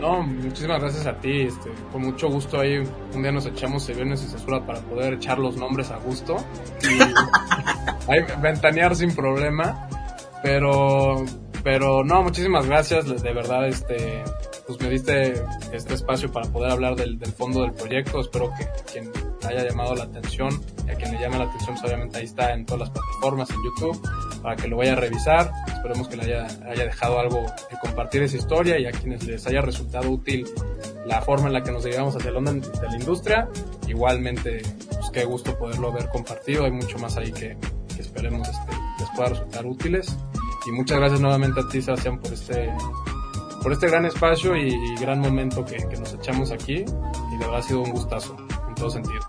[0.00, 1.42] No, muchísimas gracias a ti.
[1.42, 2.82] Este, con mucho gusto ahí
[3.14, 6.36] un día nos echamos el viernes y censura para poder echar los nombres a gusto
[6.82, 9.88] y ahí ventanear sin problema.
[10.42, 11.24] Pero,
[11.64, 13.22] pero no, muchísimas gracias.
[13.22, 14.22] De verdad, este,
[14.68, 15.32] pues me diste
[15.72, 18.20] este espacio para poder hablar del, del fondo del proyecto.
[18.20, 19.10] Espero que quien
[19.48, 22.52] haya llamado la atención y a quien le llame la atención, pues obviamente ahí está
[22.52, 25.50] en todas las plataformas, en YouTube, para que lo vaya a revisar.
[25.68, 29.46] Esperemos que le haya, haya dejado algo de compartir esa historia y a quienes les
[29.46, 30.46] haya resultado útil
[31.06, 33.48] la forma en la que nos llevamos hacia el de la industria.
[33.86, 34.60] Igualmente,
[34.90, 36.66] pues qué gusto poderlo haber compartido.
[36.66, 37.56] Hay mucho más ahí que,
[37.98, 40.14] esperemos este, les pueda resultar útiles.
[40.66, 42.70] Y muchas gracias nuevamente a ti, Sebastián, por este
[43.62, 47.62] por este gran espacio y, gran momento que, nos echamos aquí y de verdad ha
[47.62, 48.36] sido un gustazo
[48.68, 49.20] en todo sentido.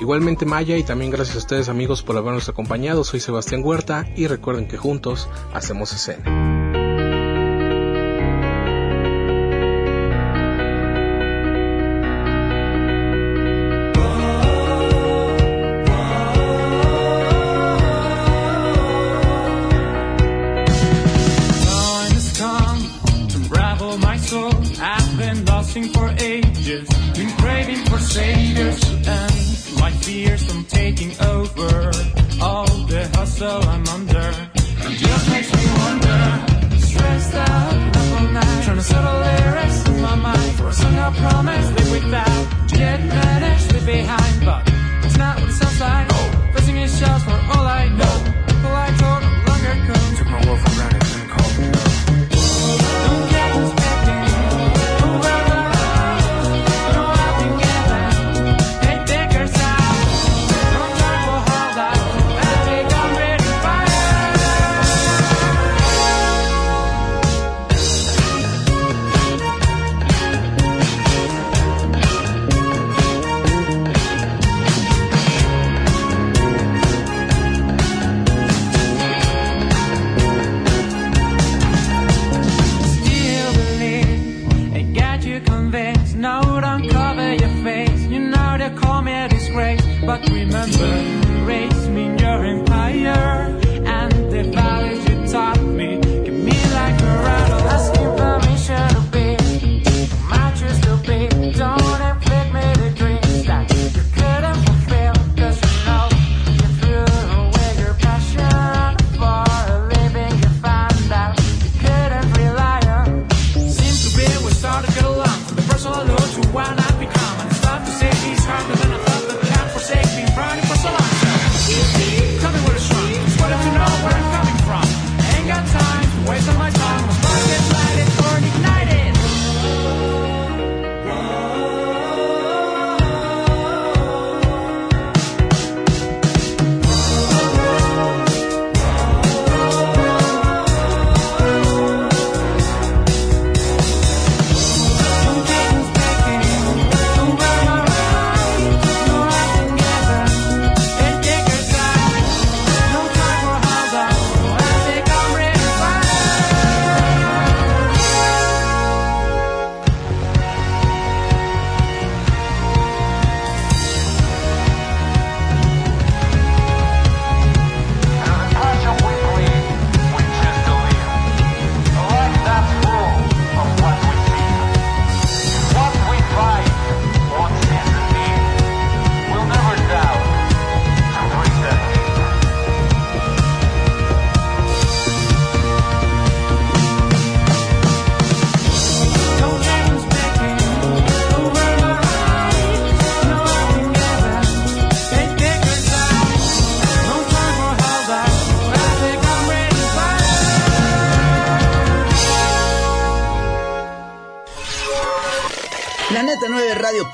[0.00, 4.26] Igualmente Maya y también gracias a ustedes amigos por habernos acompañado, soy Sebastián Huerta y
[4.26, 6.61] recuerden que juntos hacemos escena.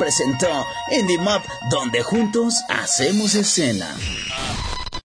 [0.09, 3.94] Presentó Indie Mob, donde juntos hacemos escena.